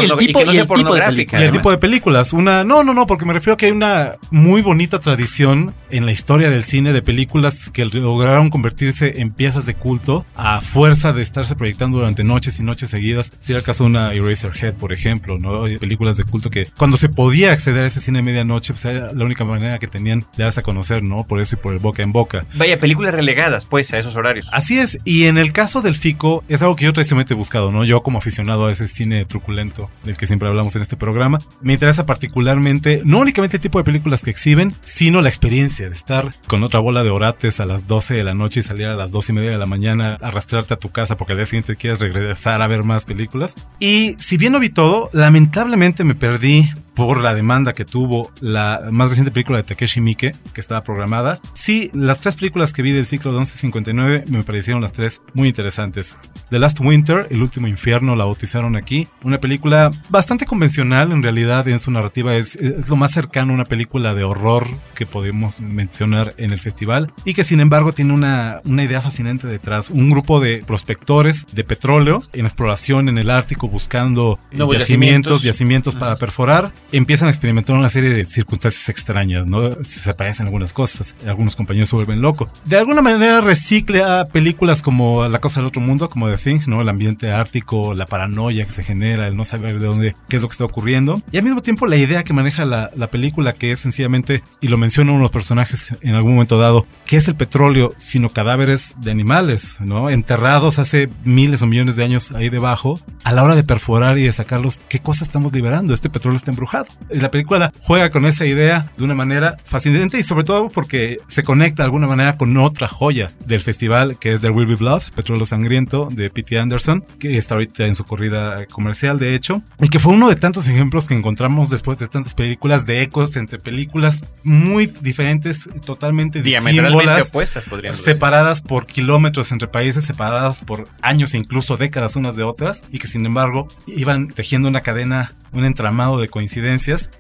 [0.67, 1.39] pornográfica.
[1.39, 2.63] Y el tipo de películas, una...
[2.63, 6.12] No, no, no, porque me refiero a que hay una muy bonita tradición en la
[6.12, 11.22] historia del cine de películas que lograron convertirse en piezas de culto a fuerza de
[11.22, 13.32] estarse proyectando durante noches y noches seguidas.
[13.39, 15.63] Si era el caso de una Eraserhead, por ejemplo, ¿no?
[15.80, 19.12] Películas de culto que cuando se podía acceder a ese cine de medianoche, pues era
[19.13, 21.26] la única manera que tenían de darse a conocer, ¿no?
[21.26, 22.45] Por eso y por el boca en boca.
[22.56, 24.47] Vaya, películas relegadas, pues, a esos horarios.
[24.52, 27.71] Así es, y en el caso del FICO es algo que yo tradicionalmente he buscado,
[27.71, 27.84] ¿no?
[27.84, 31.73] Yo como aficionado a ese cine truculento del que siempre hablamos en este programa, me
[31.73, 36.34] interesa particularmente no únicamente el tipo de películas que exhiben, sino la experiencia de estar
[36.47, 39.12] con otra bola de orates a las 12 de la noche y salir a las
[39.12, 42.00] 2 y media de la mañana, arrastrarte a tu casa porque al día siguiente quieres
[42.00, 43.56] regresar a ver más películas.
[43.80, 48.90] Y si bien no vi todo, lamentablemente me perdí por la demanda que tuvo la
[48.92, 51.40] más reciente película de Takeshi Miike, que estaba programada.
[51.54, 55.48] Sí, las tres películas que vi del ciclo de 1159 me parecieron las tres muy
[55.48, 56.18] interesantes.
[56.50, 59.08] The Last Winter, El último infierno, la bautizaron aquí.
[59.24, 62.36] Una película bastante convencional en realidad en su narrativa.
[62.36, 66.60] Es, es lo más cercano a una película de horror que podemos mencionar en el
[66.60, 67.14] festival.
[67.26, 69.92] Y que sin embargo tiene una, una idea fascinante detrás.
[69.92, 75.44] Un grupo de prospectores de petróleo en exploración en el Ártico buscando Nuevos yacimientos, yacimientos.
[75.44, 79.84] yacimientos para perforar, empiezan a experimentar una serie de circunstancias extrañas, ¿no?
[79.84, 82.50] Se parecen algunas cosas, algunos compañeros se vuelven locos.
[82.65, 86.82] De alguna manera recicla películas como La cosa del otro mundo, como The Thing, ¿no?
[86.82, 90.41] El ambiente ártico, la paranoia que se genera, el no saber de dónde, qué es
[90.41, 91.21] lo que está ocurriendo.
[91.32, 94.67] Y al mismo tiempo la idea que maneja la, la película, que es sencillamente, y
[94.67, 98.30] lo menciona uno de los personajes en algún momento dado, que es el petróleo, sino
[98.30, 100.10] cadáveres de animales, ¿no?
[100.10, 104.23] Enterrados hace miles o millones de años ahí debajo, a la hora de perforar y
[104.23, 105.93] de sacarlos, ¿qué cosa estamos liberando?
[105.93, 106.77] Este petróleo está embrujado.
[107.12, 111.18] Y la película juega con esa idea de una manera fascinante y sobre todo porque
[111.28, 114.76] se conecta de alguna manera con otra joya del festival que es There Will Be
[114.76, 116.60] Blood, Petróleo Sangriento de P.T.
[116.60, 120.36] Anderson, que está ahorita en su corrida comercial de hecho, y que fue uno de
[120.36, 126.42] tantos ejemplos que encontramos después de tantas películas de ecos entre películas muy diferentes, totalmente
[126.42, 128.13] Diametralmente opuestas, podríamos decir.
[128.13, 133.00] separadas por kilómetros entre países, separadas por años e incluso décadas unas de otras, y
[133.00, 136.66] que sin embargo iban tejiendo una cadena, un entramado de coincidencias,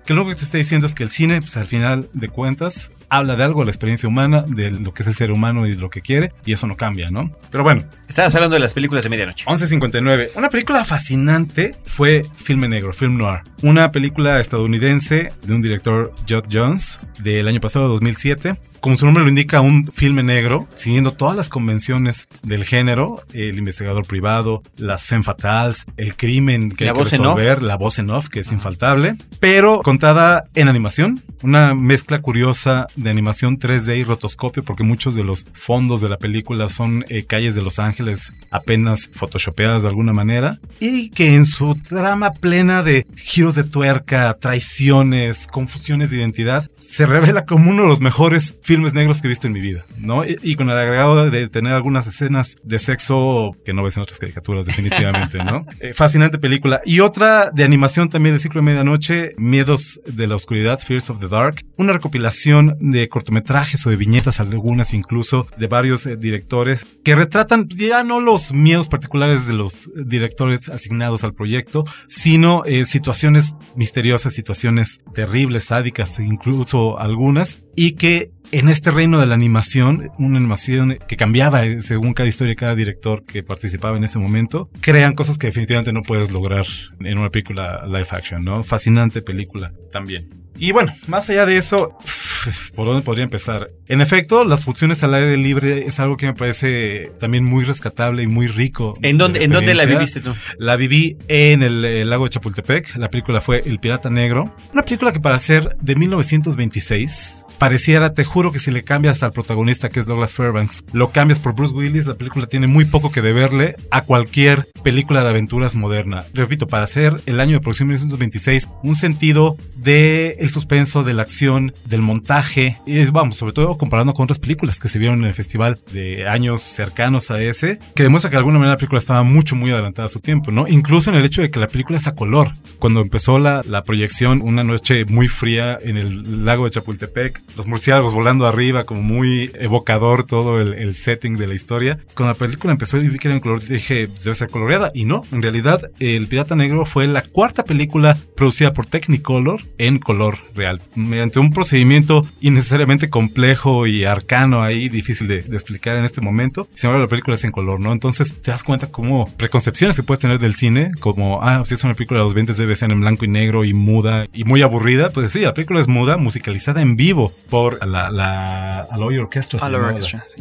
[0.05, 2.91] que lo que te está diciendo es que el cine, pues al final de cuentas,
[3.09, 5.71] habla de algo, de la experiencia humana, de lo que es el ser humano y
[5.71, 7.31] de lo que quiere, y eso no cambia, ¿no?
[7.51, 9.45] Pero bueno, Estabas hablando de las películas de medianoche.
[9.47, 10.31] 1159.
[10.35, 13.41] Una película fascinante fue Filme Negro, Film Noir.
[13.61, 18.57] Una película estadounidense de un director, Judd Jones, del año pasado, 2007.
[18.81, 23.57] Como su nombre lo indica, un filme negro, siguiendo todas las convenciones del género, el
[23.57, 28.09] investigador privado, las femme fatales, el crimen que La hay que resolver, la voz en
[28.09, 34.03] off, que es infaltable, pero contada en animación, una mezcla curiosa de animación 3D y
[34.03, 38.33] rotoscopio, porque muchos de los fondos de la película son eh, calles de Los Ángeles
[38.51, 44.35] apenas photoshopeadas de alguna manera, y que en su trama plena de giros de tuerca,
[44.39, 49.29] traiciones, confusiones de identidad, se revela como uno de los mejores filmes negros que he
[49.29, 50.25] visto en mi vida, ¿no?
[50.25, 54.03] Y, y con el agregado de tener algunas escenas de sexo que no ves en
[54.03, 55.65] otras caricaturas, definitivamente, ¿no?
[55.79, 56.81] Eh, fascinante película.
[56.85, 61.19] Y otra de animación también del ciclo de medianoche, Miedos de la Oscuridad, Fears of
[61.19, 61.63] the Dark.
[61.75, 67.67] Una recopilación de cortometrajes o de viñetas, algunas incluso, de varios eh, directores que retratan
[67.67, 74.33] ya no los miedos particulares de los directores asignados al proyecto, sino eh, situaciones misteriosas,
[74.33, 80.97] situaciones terribles, sádicas, incluso algunas y que en este reino de la animación, una animación
[81.07, 85.37] que cambiaba eh, según cada historia cada director que participaba en ese momento, crean cosas
[85.37, 86.65] que definitivamente no puedes lograr
[87.01, 88.63] en una película live action, ¿no?
[88.63, 90.29] Fascinante película también.
[90.59, 91.97] Y bueno, más allá de eso,
[92.75, 93.69] ¿por dónde podría empezar?
[93.87, 98.23] En efecto, las funciones al aire libre es algo que me parece también muy rescatable
[98.23, 98.97] y muy rico.
[99.01, 100.33] ¿En dónde, ¿en dónde la viviste tú?
[100.57, 102.95] La viví en el, el, lago de Chapultepec.
[102.97, 104.53] La película fue El Pirata Negro.
[104.73, 109.31] Una película que para ser de 1926 pareciera, te juro que si le cambias al
[109.31, 113.11] protagonista que es Douglas Fairbanks, lo cambias por Bruce Willis, la película tiene muy poco
[113.11, 116.25] que deberle a cualquier película de aventuras moderna.
[116.33, 121.23] Repito, para hacer el año de producción 1926, un sentido de el suspenso, de la
[121.23, 125.25] acción, del montaje, y vamos, sobre todo comparando con otras películas que se vieron en
[125.25, 128.99] el festival de años cercanos a ese, que demuestra que de alguna manera la película
[128.99, 130.67] estaba mucho, muy adelantada a su tiempo, ¿no?
[130.67, 132.53] Incluso en el hecho de que la película es a color.
[132.79, 137.67] Cuando empezó la, la proyección, una noche muy fría en el lago de Chapultepec, los
[137.67, 141.99] murciélagos volando arriba, como muy evocador todo el, setting de la historia.
[142.15, 144.91] Cuando la película empezó y vi que era en color, dije, debe ser coloreada.
[144.93, 149.99] Y no, en realidad, El Pirata Negro fue la cuarta película producida por Technicolor en
[149.99, 150.81] color real.
[150.95, 156.67] Mediante un procedimiento innecesariamente complejo y arcano ahí, difícil de, explicar en este momento.
[156.75, 157.91] Sin embargo, la película es en color, ¿no?
[157.91, 161.83] Entonces te das cuenta como preconcepciones que puedes tener del cine, como, ah, si es
[161.83, 164.61] una película de los 20 debe ser en blanco y negro y muda y muy
[164.61, 165.09] aburrida.
[165.09, 169.59] Pues sí, la película es muda, musicalizada en vivo por la, la Alloy Orchestra.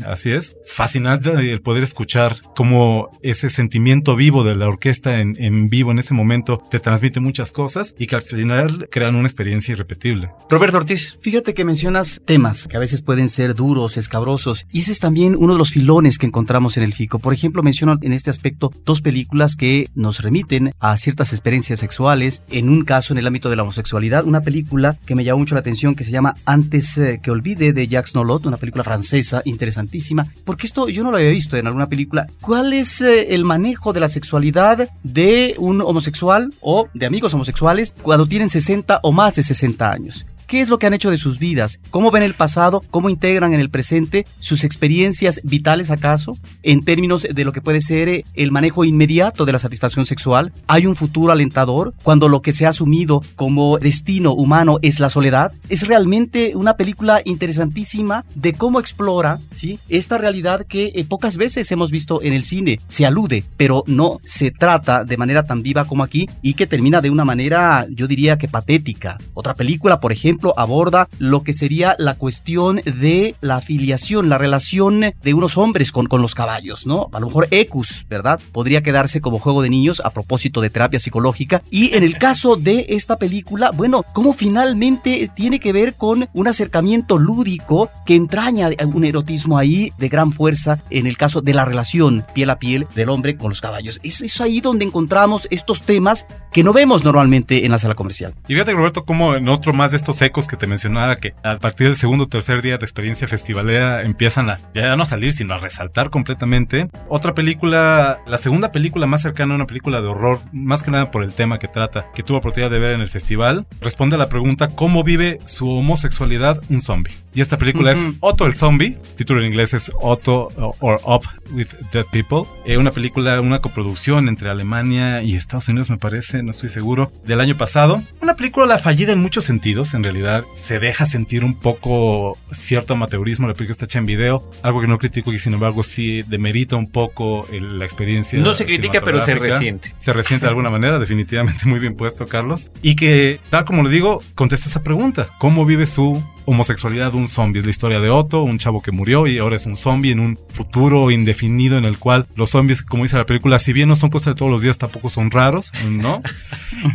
[0.07, 0.57] Así es.
[0.67, 5.99] Fascinante el poder escuchar cómo ese sentimiento vivo de la orquesta en, en vivo en
[5.99, 10.31] ese momento te transmite muchas cosas y que al final crean una experiencia irrepetible.
[10.49, 11.19] Roberto Ortiz.
[11.21, 15.37] Fíjate que mencionas temas que a veces pueden ser duros, escabrosos, y ese es también
[15.37, 17.19] uno de los filones que encontramos en el FICO.
[17.19, 22.43] Por ejemplo, menciono en este aspecto dos películas que nos remiten a ciertas experiencias sexuales,
[22.51, 25.55] en un caso en el ámbito de la homosexualidad, una película que me llamó mucho
[25.55, 29.43] la atención que se llama Antes eh, que olvide de Jacques Nolot, una película francesa
[29.45, 32.27] interesantísima, porque esto yo no lo había visto en alguna película.
[32.41, 37.95] ¿Cuál es eh, el manejo de la sexualidad de un homosexual o de amigos homosexuales
[38.03, 40.27] cuando tienen 60 o más de 60 años?
[40.47, 43.55] Qué es lo que han hecho de sus vidas, cómo ven el pasado, cómo integran
[43.55, 48.25] en el presente sus experiencias vitales acaso, en términos de lo que puede ser eh,
[48.35, 50.53] el manejo inmediato de la satisfacción sexual.
[50.67, 55.11] Hay un futuro alentador cuando lo que se ha asumido como destino humano es la
[55.11, 55.53] soledad.
[55.69, 59.79] Es realmente una película interesantísima de cómo explora ¿sí?
[59.89, 62.81] esta realidad que eh, pocas veces hemos visto en el cine.
[62.89, 67.01] Se alude, pero no se trata de manera tan viva como aquí y que termina
[67.01, 69.19] de una manera, yo diría que patética.
[69.35, 75.01] Otra película, por ejemplo, aborda lo que sería la cuestión de la afiliación, la relación
[75.23, 77.09] de unos hombres con, con los caballos, ¿no?
[77.13, 78.41] A lo mejor Ecus, ¿verdad?
[78.53, 81.63] Podría quedarse como juego de niños a propósito de terapia psicológica.
[81.71, 86.49] Y en el caso de esta película, bueno, cómo finalmente tiene que ver con un
[86.49, 91.65] acercamiento lúdico que entraña un erotismo ahí de gran fuerza en el caso de la
[91.65, 94.01] relación piel a piel del hombre con los caballos.
[94.03, 98.35] Es, es ahí donde encontramos estos temas que no vemos normalmente en la sala comercial.
[98.49, 101.57] Y fíjate, Roberto, como en otro más de estos ecos que te mencionaba, que a
[101.57, 105.55] partir del segundo o tercer día de experiencia festivalera empiezan a ya no salir, sino
[105.55, 106.89] a resaltar completamente.
[107.09, 111.11] Otra película, la segunda película más cercana a una película de horror, más que nada
[111.11, 114.19] por el tema que trata, que tuvo oportunidad de ver en el festival, responde a
[114.19, 117.15] la pregunta ¿cómo vive su homosexualidad un zombie?
[117.35, 120.49] Y esta película es Otto el Zombie, título en inglés es Otto
[120.81, 125.91] or Up with Dead People, eh, una película, una coproducción entre Alemania y Estados Unidos
[125.91, 128.03] me parece, no estoy seguro, del año pasado.
[128.23, 130.16] Una película fallida en muchos sentidos, en realidad
[130.55, 133.47] se deja sentir un poco cierto amateurismo.
[133.47, 136.77] La película está hecha en video, algo que no critico y sin embargo sí demerita
[136.77, 138.39] un poco la experiencia.
[138.39, 139.95] No se critica, pero se resiente.
[139.99, 142.69] Se resiente de alguna manera, definitivamente muy bien puesto, Carlos.
[142.83, 147.59] Y que, tal como lo digo, contesta esa pregunta: ¿Cómo vive su homosexualidad un zombie.
[147.59, 150.21] Es la historia de Otto, un chavo que murió y ahora es un zombie en
[150.21, 153.97] un futuro indefinido en el cual los zombies, como dice la película, si bien no
[153.97, 156.23] son cosas de todos los días, tampoco son raros, ¿no?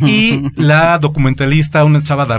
[0.02, 2.34] y la documentalista, una chava de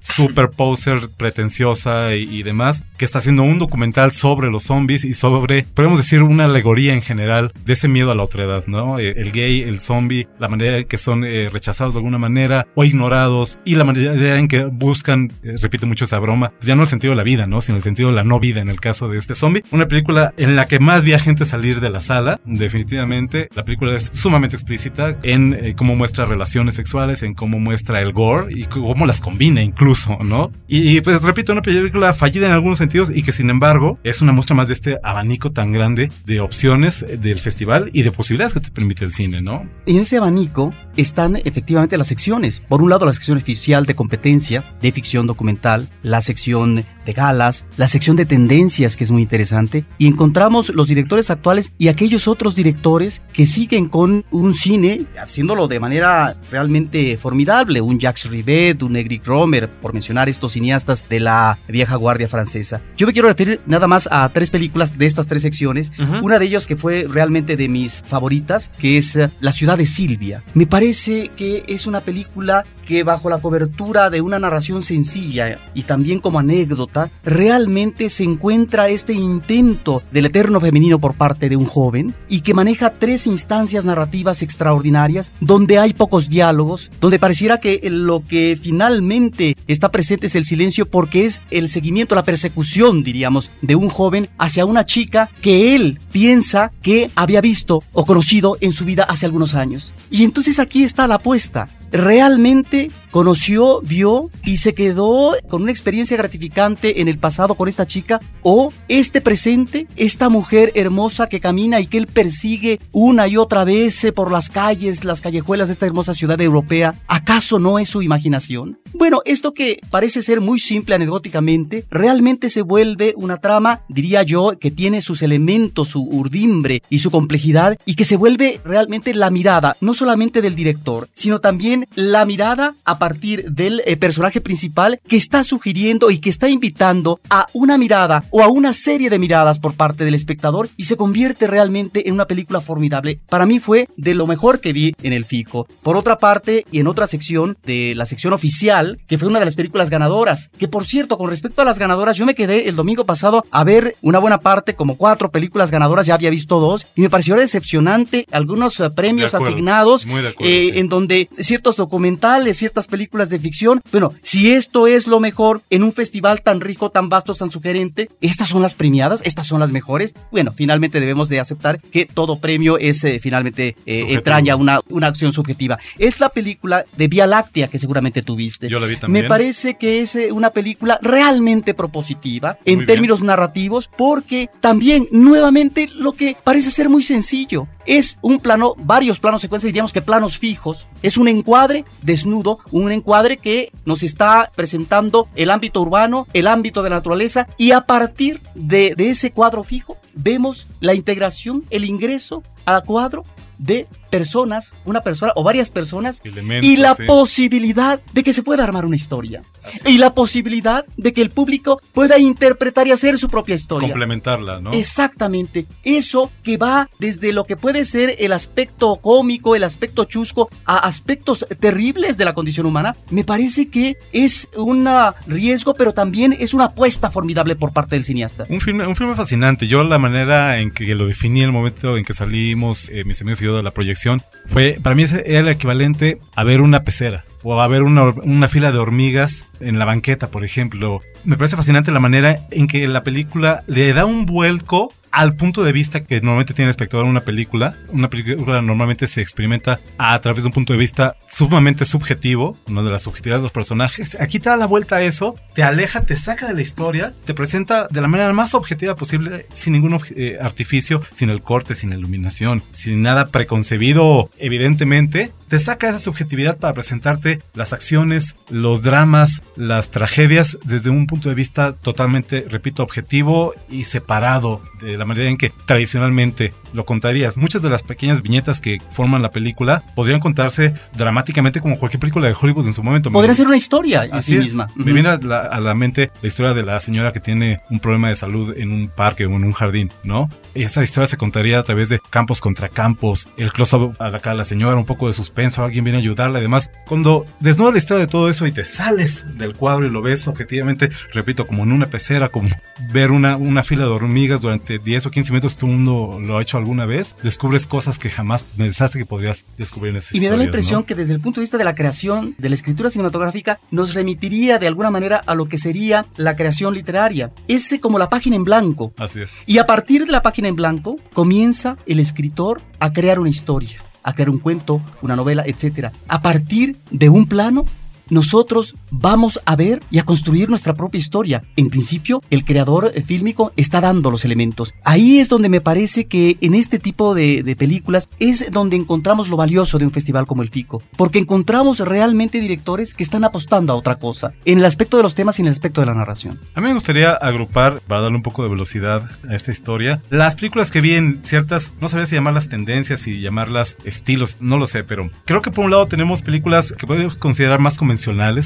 [0.00, 5.62] super poser, pretenciosa y, demás, que está haciendo un documental sobre los zombies y sobre,
[5.62, 8.98] podemos decir, una alegoría en general de ese miedo a la otredad, ¿no?
[8.98, 12.66] Eh, el gay, el zombie, la manera en que son eh, rechazados de alguna manera
[12.74, 16.82] o ignorados y la manera en que buscan, eh, mucho, esa broma, pues ya no
[16.82, 17.60] el sentido de la vida, ¿no?
[17.60, 19.62] Sino el sentido de la no vida en el caso de este zombie.
[19.70, 23.48] Una película en la que más vi a gente salir de la sala, definitivamente.
[23.54, 28.12] La película es sumamente explícita en eh, cómo muestra relaciones sexuales, en cómo muestra el
[28.12, 30.50] gore y cómo las combina incluso, ¿no?
[30.68, 34.20] Y, y, pues repito, una película fallida en algunos sentidos y que sin embargo es
[34.20, 38.54] una muestra más de este abanico tan grande de opciones del festival y de posibilidades
[38.54, 39.66] que te permite el cine, ¿no?
[39.86, 42.60] Y en ese abanico están efectivamente las secciones.
[42.60, 47.66] Por un lado la sección oficial de competencia, de ficción documental, la sección de galas,
[47.76, 52.28] la sección de tendencias que es muy interesante y encontramos los directores actuales y aquellos
[52.28, 58.82] otros directores que siguen con un cine haciéndolo de manera realmente formidable, un Jacques Rivet,
[58.82, 62.80] un Eric Romer, por mencionar estos cineastas de la vieja guardia francesa.
[62.96, 66.22] Yo me quiero referir nada más a tres películas de estas tres secciones, uh -huh.
[66.22, 69.86] una de ellas que fue realmente de mis favoritas, que es eh, La ciudad de
[69.86, 70.42] Silvia.
[70.54, 75.84] Me parece que es una película que bajo la cobertura de una narración sencilla y
[75.84, 81.66] también como anécdota, realmente se encuentra este intento del eterno femenino por parte de un
[81.66, 87.80] joven y que maneja tres instancias narrativas extraordinarias donde hay pocos diálogos, donde pareciera que
[87.92, 93.52] lo que finalmente está presente es el silencio porque es el seguimiento, la persecución, diríamos,
[93.62, 98.72] de un joven hacia una chica que él piensa que había visto o conocido en
[98.72, 99.92] su vida hace algunos años.
[100.10, 106.16] Y entonces aquí está la apuesta realmente conoció, vio y se quedó con una experiencia
[106.16, 111.80] gratificante en el pasado con esta chica o este presente, esta mujer hermosa que camina
[111.80, 115.86] y que él persigue una y otra vez por las calles, las callejuelas de esta
[115.86, 118.78] hermosa ciudad europea, ¿acaso no es su imaginación?
[118.94, 124.58] Bueno, esto que parece ser muy simple anecdóticamente, realmente se vuelve una trama, diría yo,
[124.58, 129.30] que tiene sus elementos, su urdimbre y su complejidad y que se vuelve realmente la
[129.30, 135.00] mirada, no solamente del director, sino también la mirada a partir del eh, personaje principal
[135.08, 139.18] que está sugiriendo y que está invitando a una mirada o a una serie de
[139.18, 143.18] miradas por parte del espectador y se convierte realmente en una película formidable.
[143.28, 145.66] Para mí fue de lo mejor que vi en el FICO.
[145.82, 149.46] Por otra parte, y en otra sección de la sección oficial, que fue una de
[149.46, 152.76] las películas ganadoras, que por cierto, con respecto a las ganadoras, yo me quedé el
[152.76, 156.86] domingo pasado a ver una buena parte, como cuatro películas ganadoras, ya había visto dos,
[156.94, 160.78] y me pareció decepcionante algunos uh, premios acuerdo, asignados acuerdo, eh, sí.
[160.78, 163.80] en donde ciertos documentales, ciertas películas de ficción.
[163.90, 168.10] Bueno, si esto es lo mejor en un festival tan rico, tan vasto, tan sugerente,
[168.20, 170.14] estas son las premiadas, estas son las mejores.
[170.30, 175.06] Bueno, finalmente debemos de aceptar que todo premio es eh, finalmente eh, entraña una, una
[175.06, 175.78] acción subjetiva.
[175.98, 178.68] Es la película de Vía Láctea que seguramente tuviste.
[178.68, 179.24] Yo la vi también.
[179.24, 185.08] Me parece que es eh, una película realmente propositiva en Muy términos narrativos porque también
[185.10, 190.00] nuevamente lo que parece ser muy sencillo es un plano, varios planos secuencias, diríamos que
[190.00, 190.86] planos fijos.
[191.02, 196.82] Es un encuadre desnudo, un encuadre que nos está presentando el ámbito urbano, el ámbito
[196.82, 201.84] de la naturaleza, y a partir de, de ese cuadro fijo vemos la integración, el
[201.84, 203.24] ingreso a cuadro
[203.58, 207.04] de personas, una persona o varias personas, Elementos, y la sí.
[207.06, 209.42] posibilidad de que se pueda armar una historia.
[209.86, 213.88] Y la posibilidad de que el público pueda interpretar y hacer su propia historia.
[213.88, 214.72] Complementarla, ¿no?
[214.72, 215.66] Exactamente.
[215.84, 220.78] Eso que va desde lo que puede ser el aspecto cómico, el aspecto chusco, a
[220.78, 224.88] aspectos terribles de la condición humana, me parece que es un
[225.26, 228.46] riesgo, pero también es una apuesta formidable por parte del cineasta.
[228.48, 229.66] Un filme, un filme fascinante.
[229.66, 233.40] Yo la manera en que lo definí, el momento en que salimos, eh, mis amigos
[233.42, 233.99] y yo de la proyección,
[234.46, 238.48] fue, para mí era el equivalente a ver una pecera o a ver una, una,
[238.48, 241.00] fila de hormigas en la banqueta, por ejemplo.
[241.24, 245.62] Me parece fascinante la manera en que la película le da un vuelco al punto
[245.62, 247.74] de vista que normalmente tiene el espectador en una película.
[247.88, 252.84] Una película normalmente se experimenta a través de un punto de vista sumamente subjetivo, no
[252.84, 254.16] de la subjetividad de los personajes.
[254.20, 257.34] Aquí te da la vuelta a eso, te aleja, te saca de la historia, te
[257.34, 261.90] presenta de la manera más objetiva posible, sin ningún eh, artificio, sin el corte, sin
[261.90, 265.32] la iluminación, sin nada preconcebido, evidentemente.
[265.50, 271.28] Te saca esa subjetividad para presentarte las acciones, los dramas, las tragedias desde un punto
[271.28, 277.36] de vista totalmente, repito, objetivo y separado de la manera en que tradicionalmente lo contarías.
[277.36, 282.28] Muchas de las pequeñas viñetas que forman la película podrían contarse dramáticamente como cualquier película
[282.28, 283.10] de Hollywood en su momento.
[283.10, 284.68] Podría ser una historia en Así sí misma.
[284.76, 287.80] Me viene a la, a la, mente la historia de la señora que tiene un
[287.80, 290.28] problema de salud en un parque o en un jardín, ¿no?
[290.54, 294.18] Y esa historia se contaría a través de campos contra campos, el close-up a la,
[294.18, 296.38] a la señora, un poco de suspenso, alguien viene a ayudarla.
[296.38, 300.02] Además, cuando desnuda la historia de todo eso y te sales del cuadro y lo
[300.02, 302.50] ves objetivamente, repito, como en una pecera, como
[302.92, 306.38] ver una, una fila de hormigas durante 10 o 15 minutos, todo el mundo lo
[306.38, 310.20] ha hecho alguna vez, descubres cosas que jamás pensaste que podrías descubrir en esas Y
[310.20, 310.86] me da la impresión ¿no?
[310.86, 314.58] que desde el punto de vista de la creación, de la escritura cinematográfica, nos remitiría
[314.58, 317.30] de alguna manera a lo que sería la creación literaria.
[317.48, 318.92] Es como la página en blanco.
[318.98, 319.48] Así es.
[319.48, 323.82] Y a partir de la página en blanco, comienza el escritor a crear una historia,
[324.02, 325.92] a crear un cuento, una novela, etc.
[326.08, 327.64] A partir de un plano
[328.10, 331.42] nosotros vamos a ver y a construir nuestra propia historia.
[331.56, 334.74] En principio, el creador fílmico está dando los elementos.
[334.84, 339.28] Ahí es donde me parece que en este tipo de, de películas es donde encontramos
[339.28, 343.72] lo valioso de un festival como el FICO, porque encontramos realmente directores que están apostando
[343.72, 345.94] a otra cosa, en el aspecto de los temas y en el aspecto de la
[345.94, 346.40] narración.
[346.54, 350.36] A mí me gustaría agrupar, para darle un poco de velocidad a esta historia, las
[350.36, 354.66] películas que vi en ciertas, no sabría si llamarlas tendencias y llamarlas estilos, no lo
[354.66, 357.99] sé, pero creo que por un lado tenemos películas que podemos considerar más convencionales,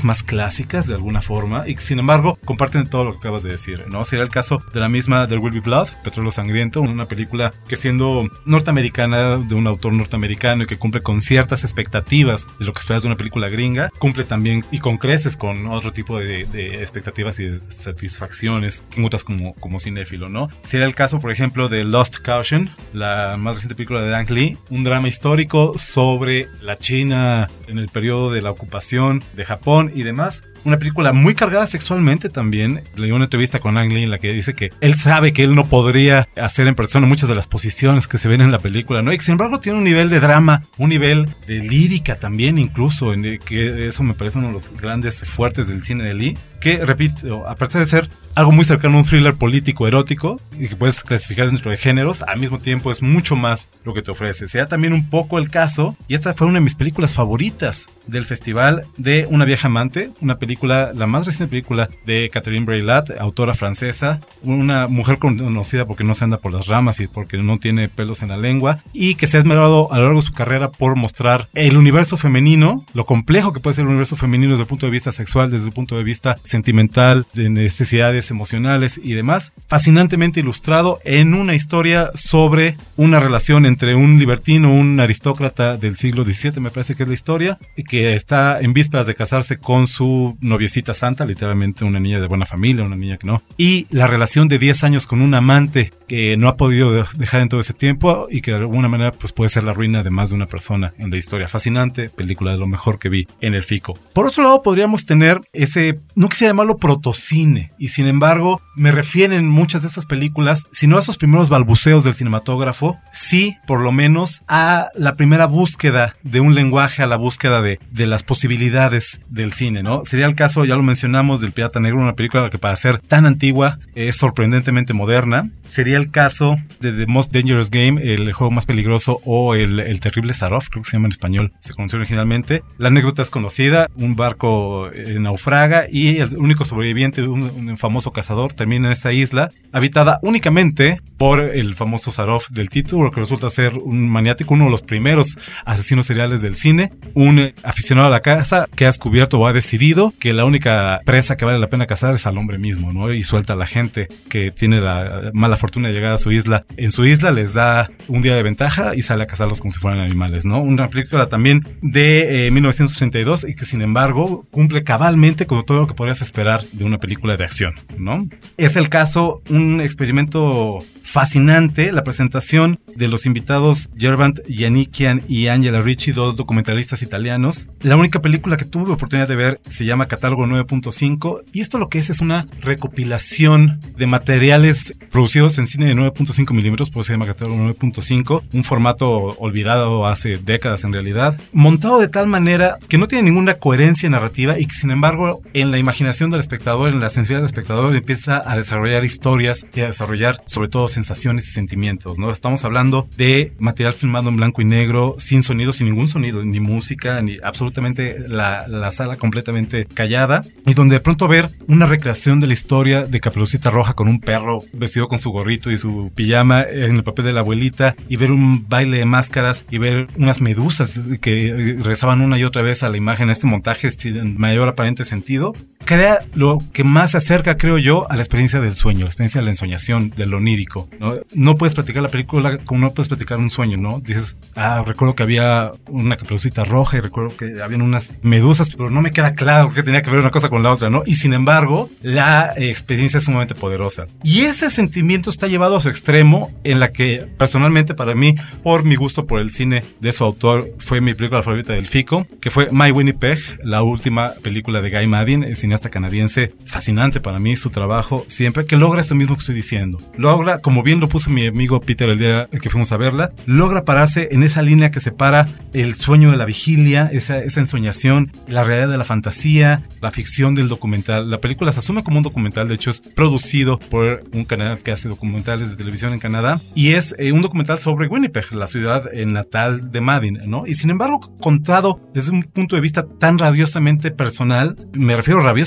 [0.05, 3.85] más clásicas de alguna forma, y sin embargo comparten todo lo que acabas de decir,
[3.89, 4.05] ¿no?
[4.05, 7.77] Sería el caso de la misma There Will Be Blood, Petróleo Sangriento, una película que
[7.77, 12.81] siendo norteamericana, de un autor norteamericano y que cumple con ciertas expectativas de lo que
[12.81, 16.83] esperas de una película gringa, cumple también y con creces con otro tipo de, de
[16.83, 20.49] expectativas y de satisfacciones mutas como, como cinéfilo, ¿no?
[20.63, 24.57] Sería el caso, por ejemplo, de Lost Caution, la más reciente película de Dan Lee,
[24.71, 30.03] un drama histórico sobre la China en el periodo de la ocupación de Japón y
[30.03, 30.43] demás.
[30.65, 32.83] Una película muy cargada sexualmente también.
[32.97, 35.55] Leí una entrevista con Ang Lee en la que dice que él sabe que él
[35.55, 39.03] no podría hacer en persona muchas de las posiciones que se ven en la película,
[39.03, 39.13] ¿no?
[39.13, 43.25] Y sin embargo tiene un nivel de drama, un nivel de lírica también incluso, en
[43.25, 46.79] el que eso me parece uno de los grandes fuertes del cine de Lee, que,
[46.79, 51.03] repito, aparte de ser algo muy cercano a un thriller político erótico y que puedes
[51.03, 54.49] clasificar dentro de géneros, al mismo tiempo es mucho más lo que te ofrece.
[54.49, 58.25] Sea también un poco el caso, y esta fue una de mis películas favoritas del
[58.25, 63.55] festival de Una vieja amante, una película, la más reciente película de Catherine Breillat, autora
[63.55, 67.89] francesa, una mujer conocida porque no se anda por las ramas y porque no tiene
[67.89, 70.71] pelos en la lengua, y que se ha esmerado a lo largo de su carrera
[70.71, 74.69] por mostrar el universo femenino, lo complejo que puede ser el universo femenino desde el
[74.69, 79.53] punto de vista sexual, desde el punto de vista sentimental, de necesidades emocionales y demás,
[79.67, 86.25] fascinantemente ilustrado en una historia sobre una relación entre un libertino, un aristócrata del siglo
[86.25, 90.37] XVII, me parece que es la historia, que está en vísperas de casarse con su
[90.45, 94.49] noviecita santa, literalmente una niña de buena familia, una niña que no, y la relación
[94.49, 98.29] de 10 años con un amante que no ha podido dejar en todo ese tiempo
[98.31, 100.93] y que de alguna manera pues puede ser la ruina de más de una persona
[100.99, 101.49] en la historia.
[101.49, 103.99] Fascinante, película de lo mejor que vi en el FICO.
[104.13, 109.49] Por otro lado, podríamos tener ese, no quisiera llamarlo protocine, y sin embargo me refieren
[109.49, 113.93] muchas de estas películas, si no a esos primeros balbuceos del cinematógrafo, sí por lo
[113.93, 119.21] menos a la primera búsqueda de un lenguaje, a la búsqueda de, de las posibilidades
[119.29, 120.05] del cine, ¿no?
[120.05, 123.27] Sería el caso, ya lo mencionamos, del Pirata Negro, una película que para ser tan
[123.27, 125.49] antigua es sorprendentemente moderna.
[125.69, 129.99] Sería el caso de The Most Dangerous Game, el juego más peligroso, o el, el
[129.99, 132.63] terrible Sarov, creo que se llama en español, se conoció originalmente.
[132.79, 138.13] La anécdota es conocida, un barco eh, naufraga y el único sobreviviente, un, un famoso
[138.13, 143.51] cazador, termina en esa isla, habitada únicamente por el famoso Sarov del título, que resulta
[143.51, 148.21] ser un maniático, uno de los primeros asesinos seriales del cine, un aficionado a la
[148.21, 151.87] caza que ha descubierto o ha decidido que la única presa que vale la pena
[151.87, 153.13] cazar es al hombre mismo, ¿no?
[153.13, 156.65] Y suelta a la gente que tiene la mala fortuna de llegar a su isla.
[156.77, 159.79] En su isla les da un día de ventaja y sale a cazarlos como si
[159.79, 160.61] fueran animales, ¿no?
[160.61, 165.87] Una película también de eh, 1932 y que sin embargo cumple cabalmente con todo lo
[165.87, 168.27] que podrías esperar de una película de acción, ¿no?
[168.57, 170.81] Es el caso, un experimento
[171.15, 177.69] fascinante la presentación de los invitados Gervant Yanikian y Angela Ricci, dos documentalistas italianos.
[177.83, 181.89] La única película que tuve oportunidad de ver se llama Catálogo 9.5 y esto lo
[181.89, 187.09] que es es una recopilación de materiales producidos en cine de 9.5 milímetros, por eso
[187.09, 192.79] se llama Catálogo 9.5, un formato olvidado hace décadas en realidad, montado de tal manera
[192.89, 196.89] que no tiene ninguna coherencia narrativa y que sin embargo en la imaginación del espectador,
[196.89, 201.49] en la sensibilidad del espectador empieza a desarrollar historias y a desarrollar sobre todo sensaciones
[201.49, 202.31] y sentimientos, ¿no?
[202.31, 206.61] Estamos hablando de material filmado en blanco y negro, sin sonido, sin ningún sonido, ni
[206.61, 212.41] música, ni absolutamente la, la sala completamente callada, y donde de pronto ver una recreación
[212.41, 216.13] de la historia de Caperucita Roja con un perro vestido con su gorrito y su
[216.15, 220.09] pijama en el papel de la abuelita, y ver un baile de máscaras, y ver
[220.17, 224.69] unas medusas que rezaban una y otra vez a la imagen, este montaje en mayor
[224.69, 229.01] aparente sentido, crea lo que más se acerca, creo yo, a la experiencia del sueño,
[229.01, 230.89] la experiencia de la ensoñación, de lo onírico.
[230.99, 231.15] ¿no?
[231.35, 234.01] no puedes platicar la película como no puedes platicar un sueño, ¿no?
[234.01, 238.91] Dices, ah, recuerdo que había una caperucita roja y recuerdo que habían unas medusas, pero
[238.91, 241.03] no me queda claro que tenía que ver una cosa con la otra, ¿no?
[241.07, 244.07] Y sin embargo, la experiencia es sumamente poderosa.
[244.23, 248.85] Y ese sentimiento está llevado a su extremo en la que personalmente para mí, por
[248.85, 252.51] mi gusto por el cine de su autor, fue mi película favorita del FICO, que
[252.51, 257.39] fue My Winnipeg, la última película de Guy Maddin, el cine cineasta canadiense, fascinante para
[257.39, 259.99] mí su trabajo, siempre que logra eso mismo que estoy diciendo.
[260.17, 263.85] Logra, como bien lo puso mi amigo Peter el día que fuimos a verla, logra
[263.85, 268.63] pararse en esa línea que separa el sueño de la vigilia, esa, esa ensoñación, la
[268.63, 271.29] realidad de la fantasía, la ficción del documental.
[271.29, 274.93] La película se asume como un documental, de hecho es producido por un canal que
[274.93, 279.13] hace documentales de televisión en Canadá y es eh, un documental sobre Winnipeg, la ciudad
[279.13, 280.67] eh, natal de Madden, ¿no?
[280.67, 285.64] Y sin embargo, contado desde un punto de vista tan rabiosamente personal, me refiero rabiosamente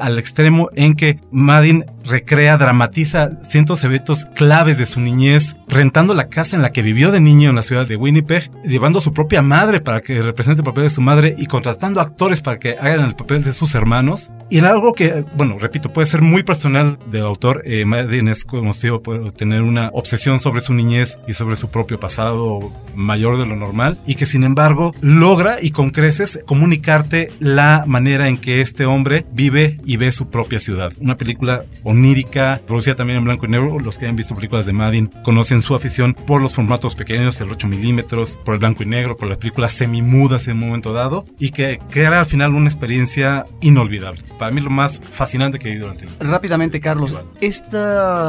[0.00, 6.28] al extremo en que Madden recrea, dramatiza cientos eventos claves de su niñez, rentando la
[6.28, 9.12] casa en la que vivió de niño en la ciudad de Winnipeg, llevando a su
[9.12, 12.76] propia madre para que represente el papel de su madre y contratando actores para que
[12.78, 14.30] hagan el papel de sus hermanos.
[14.50, 18.44] Y en algo que, bueno, repito, puede ser muy personal del autor, eh, Madden es
[18.44, 22.60] conocido por tener una obsesión sobre su niñez y sobre su propio pasado
[22.94, 28.28] mayor de lo normal, y que sin embargo logra y con creces comunicarte la manera
[28.28, 30.92] en que este hombre vive y ve su propia ciudad.
[31.00, 33.78] Una película onírica, producida también en blanco y negro.
[33.78, 37.52] Los que han visto películas de Madden conocen su afición por los formatos pequeños, el
[37.52, 41.24] 8 milímetros, por el blanco y negro, por las películas semimudas en un momento dado,
[41.38, 44.22] y que crea al final una experiencia inolvidable.
[44.40, 47.78] Para mí lo más fascinante que he vivido durante el Rápidamente, Carlos, este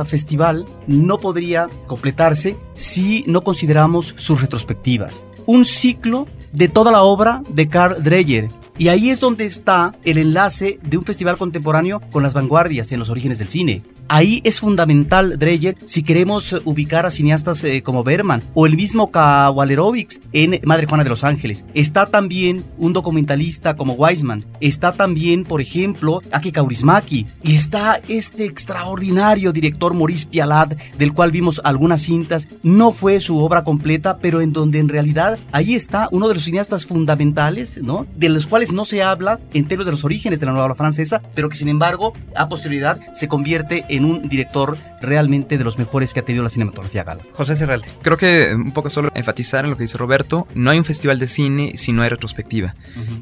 [0.05, 5.25] festival no podría completarse si no consideramos sus retrospectivas.
[5.47, 8.47] Un ciclo de toda la obra de Carl Dreyer.
[8.79, 12.99] Y ahí es donde está el enlace de un festival contemporáneo con las vanguardias en
[12.99, 13.83] los orígenes del cine.
[14.11, 19.11] Ahí es fundamental Dreyer si queremos ubicar a cineastas eh, como Berman o el mismo
[19.11, 21.63] Kawalerovics en Madre Juana de los Ángeles.
[21.75, 24.45] Está también un documentalista como Weisman.
[24.61, 27.27] Está también, por ejemplo, Aki Kaurismaki.
[27.43, 32.47] Y está este extraordinario director Maurice Pialat, del cual vimos algunas cintas.
[32.63, 36.45] No fue su obra completa, pero en donde en realidad ahí está uno de los
[36.45, 38.07] cineastas fundamentales, ¿no?
[38.15, 40.75] De los cuales no se habla en términos de los orígenes de la nueva ola
[40.75, 45.77] francesa, pero que sin embargo, a posterioridad se convierte en un director realmente de los
[45.77, 47.21] mejores que ha tenido la cinematografía gala.
[47.33, 47.87] José Serralde.
[48.01, 51.19] Creo que un poco solo enfatizar en lo que dice Roberto, no hay un festival
[51.19, 52.75] de cine si no hay retrospectiva.